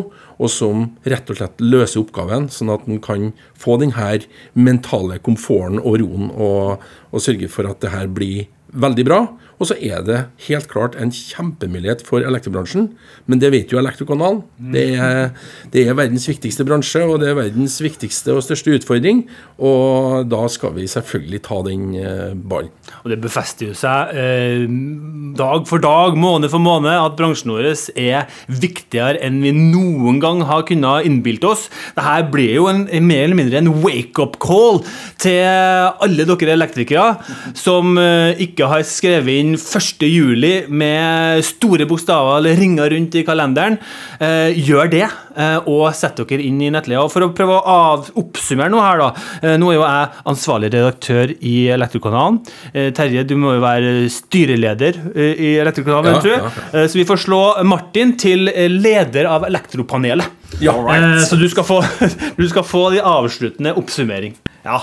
og 0.42 0.50
som 0.50 0.88
rett 1.06 1.30
og 1.30 1.38
slett 1.38 1.62
løser 1.62 2.02
oppgaven, 2.02 2.48
sånn 2.50 2.72
at 2.74 2.88
en 2.88 2.98
kan 3.02 3.28
få 3.58 3.78
denne 3.82 4.08
mentale 4.54 5.20
komforten 5.22 5.78
og 5.82 6.00
roen, 6.02 6.32
og, 6.34 6.82
og 7.12 7.22
sørge 7.22 7.50
for 7.52 7.70
at 7.70 7.80
det 7.84 7.92
her 7.94 8.10
blir 8.10 8.48
veldig 8.72 9.06
bra. 9.06 9.20
Og 9.62 9.68
så 9.70 9.76
er 9.78 10.02
det 10.02 10.18
helt 10.48 10.66
klart 10.70 10.96
en 10.98 11.12
kjempemulighet 11.14 12.02
for 12.02 12.24
elektrobransjen, 12.26 12.88
men 13.30 13.38
det 13.38 13.52
vet 13.54 13.70
jo 13.70 13.78
Elektrokanalen. 13.78 14.40
Det 14.74 14.84
er, 14.98 15.30
det 15.70 15.84
er 15.86 15.96
verdens 15.98 16.26
viktigste 16.26 16.66
bransje, 16.66 17.04
og 17.06 17.20
det 17.22 17.30
er 17.30 17.38
verdens 17.38 17.76
viktigste 17.82 18.34
og 18.34 18.42
største 18.42 18.74
utfordring. 18.74 19.24
Og 19.62 20.26
da 20.30 20.42
skal 20.50 20.74
vi 20.74 20.88
selvfølgelig 20.90 21.42
ta 21.46 21.60
den 21.66 21.84
eh, 21.98 22.32
ballen. 22.34 22.72
Og 23.02 23.12
det 23.12 23.20
befester 23.22 23.70
jo 23.70 23.76
seg 23.78 24.12
eh, 24.18 24.66
dag 25.38 25.66
for 25.70 25.82
dag, 25.82 26.18
måned 26.18 26.50
for 26.50 26.62
måned, 26.62 26.90
at 26.90 27.16
bransjen 27.18 27.54
vår 27.54 27.70
er 27.98 28.26
viktigere 28.50 29.20
enn 29.22 29.38
vi 29.44 29.52
noen 29.54 30.18
gang 30.22 30.42
har 30.48 30.66
kunnet 30.66 31.06
innbilt 31.06 31.46
oss. 31.46 31.68
Dette 31.94 32.18
blir 32.34 32.56
jo 32.56 32.66
en, 32.70 32.84
mer 33.06 33.28
eller 33.28 33.38
mindre 33.38 33.62
en 33.62 33.70
wake-up 33.84 34.38
call 34.42 34.82
til 35.22 35.38
alle 35.46 36.26
dere 36.26 36.56
elektrikere 36.56 37.54
som 37.58 37.96
eh, 38.00 38.42
ikke 38.42 38.70
har 38.72 38.86
skrevet 38.88 39.42
inn 39.42 39.51
1. 39.58 40.06
juli 40.08 40.52
med 40.68 41.42
store 41.44 41.86
bokstaver 41.90 42.38
eller 42.40 42.56
ringer 42.58 42.90
rundt 42.92 43.14
i 43.18 43.24
kalenderen. 43.26 43.78
Eh, 44.20 44.52
gjør 44.56 44.90
det, 44.92 45.06
eh, 45.36 45.58
og 45.66 45.92
sett 45.94 46.16
dere 46.16 46.42
inn 46.42 46.60
i 46.62 46.70
nettleia. 46.70 47.02
For 47.10 47.20
å 47.26 47.30
prøve 47.34 47.56
å 47.58 47.62
av, 47.66 48.10
oppsummere 48.16 48.70
noe 48.70 48.82
her, 48.84 48.98
da. 48.98 49.10
Eh, 49.42 49.56
nå 49.60 49.70
er 49.72 49.78
jo 49.78 49.84
jeg 49.86 50.10
ansvarlig 50.32 50.72
redaktør 50.74 51.34
i 51.40 51.56
Elektrokanalen. 51.74 52.40
Eh, 52.74 52.90
Terje, 52.96 53.24
du 53.26 53.34
må 53.36 53.54
jo 53.56 53.60
være 53.64 53.94
styreleder 54.10 55.00
eh, 55.14 55.34
i 55.38 55.52
Elektrokanalen, 55.62 56.14
Ja, 56.14 56.20
tror 56.20 56.32
jeg. 56.36 56.42
ja, 56.42 56.78
Eh, 56.82 56.86
Så 56.88 56.94
vi 57.00 57.04
får 57.08 57.18
slå 57.26 57.42
Martin 57.64 58.16
til 58.18 58.48
leder 58.68 59.26
av 59.26 59.44
Elektropanelet. 59.44 60.26
Ja, 60.60 60.72
Eh, 60.92 61.24
Så 61.24 61.36
du 61.38 61.48
skal, 61.48 61.64
få, 61.64 61.80
du 62.36 62.48
skal 62.48 62.62
få 62.62 62.90
de 62.92 63.00
avsluttende 63.00 63.72
oppsummering. 63.76 64.34
Ja. 64.62 64.78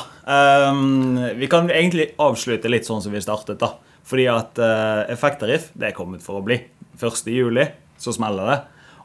Um, 0.72 1.16
vi 1.40 1.48
kan 1.52 1.70
egentlig 1.72 2.12
avslutte 2.20 2.72
litt 2.72 2.88
sånn 2.88 3.04
som 3.04 3.16
vi 3.16 3.22
startet, 3.24 3.62
da. 3.62 3.76
Fordi 4.10 4.26
at 4.32 4.60
uh, 4.60 5.06
effekttariff 5.12 5.70
det 5.78 5.92
er 5.92 5.96
kommet 5.98 6.24
for 6.26 6.40
å 6.40 6.46
bli. 6.46 6.60
1. 7.00 7.32
juli 7.32 7.66
så 8.00 8.14
smeller 8.16 8.52
det. 8.52 8.60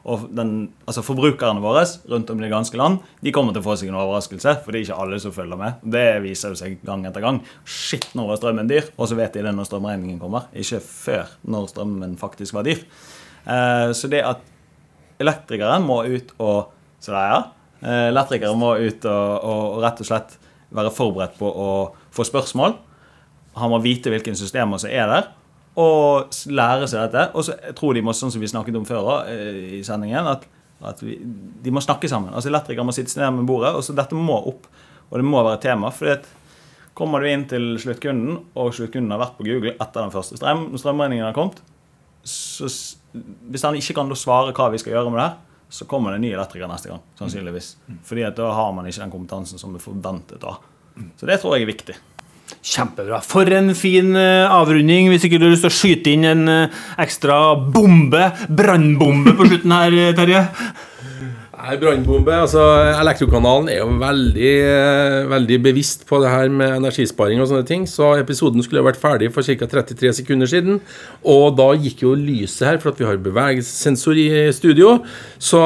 Og 0.05 0.27
den, 0.37 0.51
altså 0.85 1.01
Forbrukerne 1.01 1.63
våre 1.63 1.81
rundt 2.11 2.29
om 2.29 2.37
i 2.37 2.45
det 2.45 2.51
ganske 2.51 2.77
land 2.77 2.99
de 3.25 3.31
kommer 3.33 3.55
til 3.55 3.63
å 3.63 3.65
få 3.65 3.77
seg 3.79 3.89
en 3.89 3.97
overraskelse. 3.97 4.59
For 4.61 4.69
det 4.69 4.81
er 4.81 4.85
ikke 4.85 4.99
alle 5.01 5.19
som 5.23 5.33
følger 5.33 5.59
med. 5.59 5.81
Det 5.81 6.05
viser 6.25 6.53
seg 6.59 6.77
gang 6.85 7.07
etter 7.09 7.23
gang. 7.25 7.39
Shit, 7.65 8.11
nå 8.17 8.27
var 8.29 8.37
strømmen 8.37 8.69
dyr. 8.69 8.91
Og 8.99 9.09
så 9.09 9.17
vet 9.17 9.33
de 9.33 9.45
det 9.47 9.55
når 9.55 9.69
strømregningen 9.71 10.21
kommer. 10.21 10.45
Ikke 10.53 10.81
før 10.83 11.33
når 11.49 11.71
strømmen 11.73 12.13
faktisk 12.21 12.57
var 12.57 12.67
dyr. 12.67 12.83
Uh, 13.45 13.89
så 13.97 14.09
det 14.11 14.21
at 14.25 14.45
elektrikeren 15.21 15.85
må 15.85 16.03
ut 16.05 16.33
og 16.41 16.71
Så 16.99 17.13
det 17.13 17.19
er 17.21 17.29
ja. 17.29 17.41
Eh, 17.85 18.07
Elektrikere 18.09 18.57
må 18.57 18.71
ut 18.81 19.05
og, 19.05 19.43
og, 19.45 19.63
og 19.75 19.83
rett 19.83 19.99
og 20.01 20.07
slett 20.07 20.31
være 20.75 20.93
forberedt 20.93 21.39
på 21.39 21.49
å 21.49 21.69
få 22.15 22.25
spørsmål. 22.27 22.77
Han 23.59 23.71
må 23.71 23.81
vite 23.83 24.11
hvilke 24.11 24.35
systemer 24.35 24.81
som 24.81 24.91
er 24.91 25.09
der, 25.11 25.29
og 25.79 26.35
lære 26.51 26.89
seg 26.91 27.07
dette. 27.07 27.29
Og 27.35 27.47
så 27.47 27.55
tror 27.77 27.95
de 27.95 28.03
må, 28.05 28.15
sånn 28.15 28.33
som 28.33 28.43
vi 28.43 28.51
snakket 28.51 28.79
om 28.79 28.87
før 28.87 29.11
eh, 29.31 29.79
i 29.79 29.83
sendingen, 29.87 30.27
at, 30.31 30.47
at 30.85 31.03
vi, 31.03 31.17
de 31.63 31.73
må 31.73 31.83
snakke 31.83 32.11
sammen. 32.11 32.33
Altså 32.35 32.51
Elektrikere 32.51 32.87
må 32.87 32.95
sitte 32.95 33.19
ned 33.21 33.39
med 33.39 33.49
bordet, 33.49 33.75
og 33.75 33.85
så 33.85 33.95
dette 33.95 34.17
må 34.17 34.39
opp. 34.51 34.67
Og 35.11 35.21
det 35.21 35.27
må 35.27 35.43
være 35.45 35.61
tema. 35.63 35.91
fordi 35.93 36.19
Kommer 36.95 37.19
du 37.19 37.27
inn 37.27 37.43
til 37.43 37.73
sluttkunden, 37.81 38.37
og 38.55 38.71
sluttkunden 38.75 39.11
har 39.11 39.19
vært 39.19 39.35
på 39.35 39.43
Google 39.43 39.73
etter 39.73 39.99
den 39.99 40.13
første 40.13 40.37
strøm, 40.39 40.69
når 40.71 40.79
strømregningen 40.79 41.27
har 41.27 41.35
kommet, 41.35 41.57
så 42.25 42.69
hvis 43.51 43.65
han 43.67 43.75
ikke 43.75 43.97
kan 43.97 44.13
svare 44.17 44.53
hva 44.55 44.69
vi 44.71 44.79
skal 44.79 44.95
gjøre 44.95 45.11
med 45.11 45.19
det 45.19 45.25
her, 45.25 45.35
så 45.69 45.85
kommer 45.89 46.13
det 46.13 46.19
en 46.19 46.25
ny 46.27 46.33
elektriker 46.33 46.69
neste 46.69 46.91
gang. 46.91 47.03
sannsynligvis. 47.19 47.75
Fordi 48.05 48.25
at 48.27 48.37
da 48.37 48.51
har 48.53 48.73
man 48.73 48.87
ikke 48.87 49.03
den 49.03 49.13
kompetansen 49.13 49.61
som 49.61 49.75
er 49.75 49.83
forventet 49.83 50.41
da. 50.41 50.57
Så 51.19 51.27
det 51.27 51.41
tror 51.41 51.55
jeg 51.55 51.65
er 51.65 51.71
viktig. 51.73 51.95
Kjempebra. 52.65 53.19
For 53.25 53.49
en 53.57 53.73
fin 53.77 54.15
eh, 54.17 54.45
avrunding. 54.51 55.09
Hvis 55.11 55.25
ikke 55.25 55.39
du 55.41 55.47
har 55.47 55.55
lyst 55.55 55.65
til 55.65 55.73
å 55.73 55.77
skyte 55.79 56.13
inn 56.13 56.25
en 56.29 56.49
eh, 56.51 56.81
ekstra 57.01 57.39
bombe, 57.57 58.29
brannbombe, 58.49 59.33
på 59.37 59.47
slutten 59.49 59.73
her, 59.73 59.97
eh, 60.01 60.13
Terje. 60.17 60.43
Brannbombe. 61.65 62.29
altså 62.29 62.61
Elektrokanalen 62.93 63.69
er 63.73 63.79
jo 63.79 63.87
veldig, 63.97 64.51
eh, 64.69 65.29
veldig 65.31 65.57
bevisst 65.63 66.05
på 66.05 66.19
det 66.21 66.29
her 66.29 66.49
med 66.49 66.75
energisparing 66.77 67.41
og 67.41 67.49
sånne 67.49 67.65
ting. 67.65 67.87
Så 67.89 68.13
episoden 68.19 68.61
skulle 68.61 68.83
vært 68.85 69.01
ferdig 69.01 69.31
for 69.33 69.41
ca. 69.41 69.65
33 69.65 70.13
sekunder 70.13 70.45
siden. 70.45 70.79
Og 71.25 71.57
da 71.57 71.73
gikk 71.73 72.03
jo 72.03 72.13
lyset 72.13 72.67
her, 72.67 72.77
for 72.77 72.89
at 72.91 72.99
vi 72.99 73.05
har 73.05 73.17
bevegelsessensor 73.17 74.13
i 74.13 74.51
studio. 74.53 75.03
Så 75.39 75.59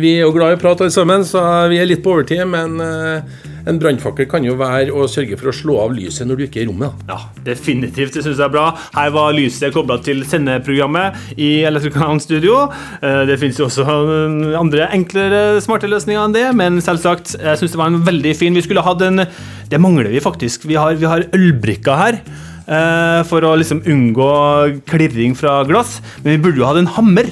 vi 0.00 0.16
er 0.18 0.26
jo 0.26 0.32
glad 0.34 0.52
i 0.52 0.58
å 0.58 0.62
prate 0.62 0.82
alle 0.82 0.90
sammen, 0.90 1.22
så 1.22 1.68
vi 1.70 1.78
er 1.78 1.86
litt 1.86 2.02
på 2.02 2.10
overtid. 2.10 2.42
Men 2.50 2.80
eh, 2.80 3.22
en 3.68 3.78
brannfakkel 3.82 4.28
kan 4.30 4.44
jo 4.46 4.54
være 4.60 4.92
å 4.94 5.06
sørge 5.10 5.36
for 5.40 5.50
å 5.50 5.54
slå 5.54 5.76
av 5.84 5.92
lyset 5.96 6.26
når 6.28 6.36
du 6.40 6.44
ikke 6.46 6.60
er 6.62 6.66
i 6.66 6.70
rommet. 6.70 7.02
Ja, 7.10 7.18
definitivt. 7.46 8.14
Det 8.14 8.22
syns 8.24 8.38
jeg 8.38 8.46
er 8.46 8.52
bra. 8.54 8.66
Her 8.94 9.10
var 9.14 9.32
lyset 9.36 9.74
kobla 9.74 9.98
til 10.04 10.22
sendeprogrammet 10.28 11.36
i 11.36 11.50
Elektrokanalen 11.68 12.20
Studio. 12.22 12.62
Eh, 13.02 13.24
Det 13.30 13.38
finnes 13.40 13.58
jo 13.60 13.66
også 13.68 13.84
eh, 13.86 14.58
andre 14.60 14.88
enklere, 14.96 15.42
smarte 15.64 15.90
løsninger 15.90 16.22
enn 16.24 16.36
det, 16.36 16.46
men 16.56 16.80
selvsagt, 16.84 17.36
jeg 17.40 17.60
syns 17.60 17.74
det 17.74 17.80
var 17.82 17.92
en 17.92 18.00
veldig 18.06 18.34
fin 18.38 18.54
Vi 18.56 18.62
skulle 18.64 18.82
hatt 18.86 19.02
en 19.06 19.24
Det 19.70 19.78
mangler 19.80 20.08
vi 20.10 20.20
faktisk. 20.24 20.64
Vi 20.66 20.74
har, 20.80 20.94
vi 20.98 21.06
har 21.06 21.26
ølbrikker 21.36 21.96
her. 22.00 22.20
eh, 22.66 23.20
For 23.28 23.44
å 23.46 23.54
liksom 23.60 23.82
unngå 23.86 24.82
klirring 24.90 25.36
fra 25.38 25.60
glass. 25.68 26.00
Men 26.24 26.36
vi 26.36 26.42
burde 26.48 26.58
jo 26.62 26.66
hatt 26.66 26.80
en 26.80 26.90
hammer. 26.96 27.30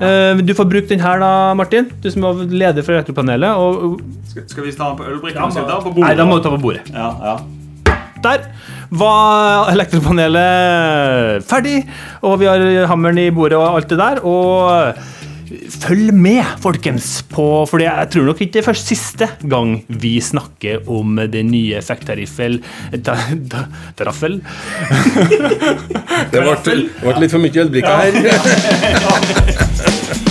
Eh, 0.00 0.36
Du 0.44 0.52
får 0.54 0.68
bruke 0.68 0.88
den 0.88 1.00
her, 1.00 1.18
da, 1.22 1.54
Martin. 1.56 1.88
Du 2.02 2.10
som 2.12 2.24
er 2.28 2.44
leder 2.52 2.82
for 2.84 2.92
Elektropanelet. 2.96 3.56
Og, 3.56 4.00
Skal, 4.46 4.64
vi 4.66 4.72
ta 4.72 4.90
den 4.90 4.98
på 4.98 5.06
ølbrikken? 5.08 6.00
nei, 6.02 6.14
da 6.18 6.24
må 6.28 6.36
du 6.38 6.42
ta 6.44 6.50
på 6.52 6.60
bordet. 6.60 6.90
Ja, 6.92 7.10
ja. 7.24 7.36
Der 8.26 8.42
var 8.90 9.68
elektropanelet 9.70 11.44
ferdig, 11.46 11.82
og 12.24 12.38
vi 12.40 12.46
har 12.48 12.86
hammeren 12.90 13.18
i 13.20 13.30
bordet 13.30 13.58
og 13.58 13.76
alt 13.76 13.88
det 13.92 13.98
der. 14.00 14.20
Og 14.24 14.94
følg 15.80 16.12
med, 16.14 16.44
folkens, 16.62 17.22
på 17.30 17.66
For 17.70 17.82
jeg 17.82 18.10
tror 18.12 18.24
nok 18.28 18.40
ikke 18.42 18.54
det 18.56 18.62
er 18.62 18.68
først 18.68 18.90
siste 18.92 19.28
gang 19.46 19.78
vi 19.88 20.16
snakker 20.24 20.86
om 20.90 21.18
den 21.32 21.50
nye 21.52 21.76
effekttariffel 21.78 22.60
Taraffel? 23.06 24.40
Det 26.32 26.40
ble, 26.42 26.54
det 26.66 26.76
ble 27.02 27.18
litt 27.22 27.34
for 27.34 27.42
mye 27.42 27.66
ølbrikker 27.66 27.94
her. 28.02 28.12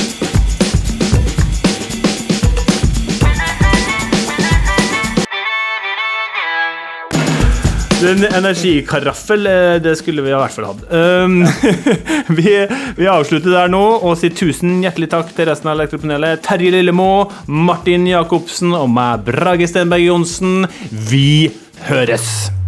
En 8.05 8.25
energikaraffel, 8.27 9.47
eh, 9.49 9.75
det 9.81 9.95
skulle 9.97 10.21
vi 10.25 10.29
i 10.29 10.35
hvert 10.37 10.53
fall 10.53 10.67
hatt. 10.69 10.83
Um, 10.91 11.39
vi, 12.37 12.53
vi 12.99 13.07
avslutter 13.09 13.53
der 13.53 13.71
nå 13.73 13.83
og 13.97 14.17
sier 14.19 14.35
tusen 14.35 14.83
hjertelig 14.83 15.09
takk 15.13 15.31
til 15.35 15.49
resten 15.49 15.71
av 15.71 15.79
Elektropanelet. 15.79 16.43
Terje 16.45 16.73
Lillemo, 16.75 17.31
Martin 17.47 18.05
Jacobsen 18.09 18.75
og 18.77 18.91
meg, 18.93 19.25
Brage 19.25 19.71
Stenberg 19.71 20.05
Johnsen. 20.05 20.69
Vi 21.09 21.49
høres! 21.89 22.64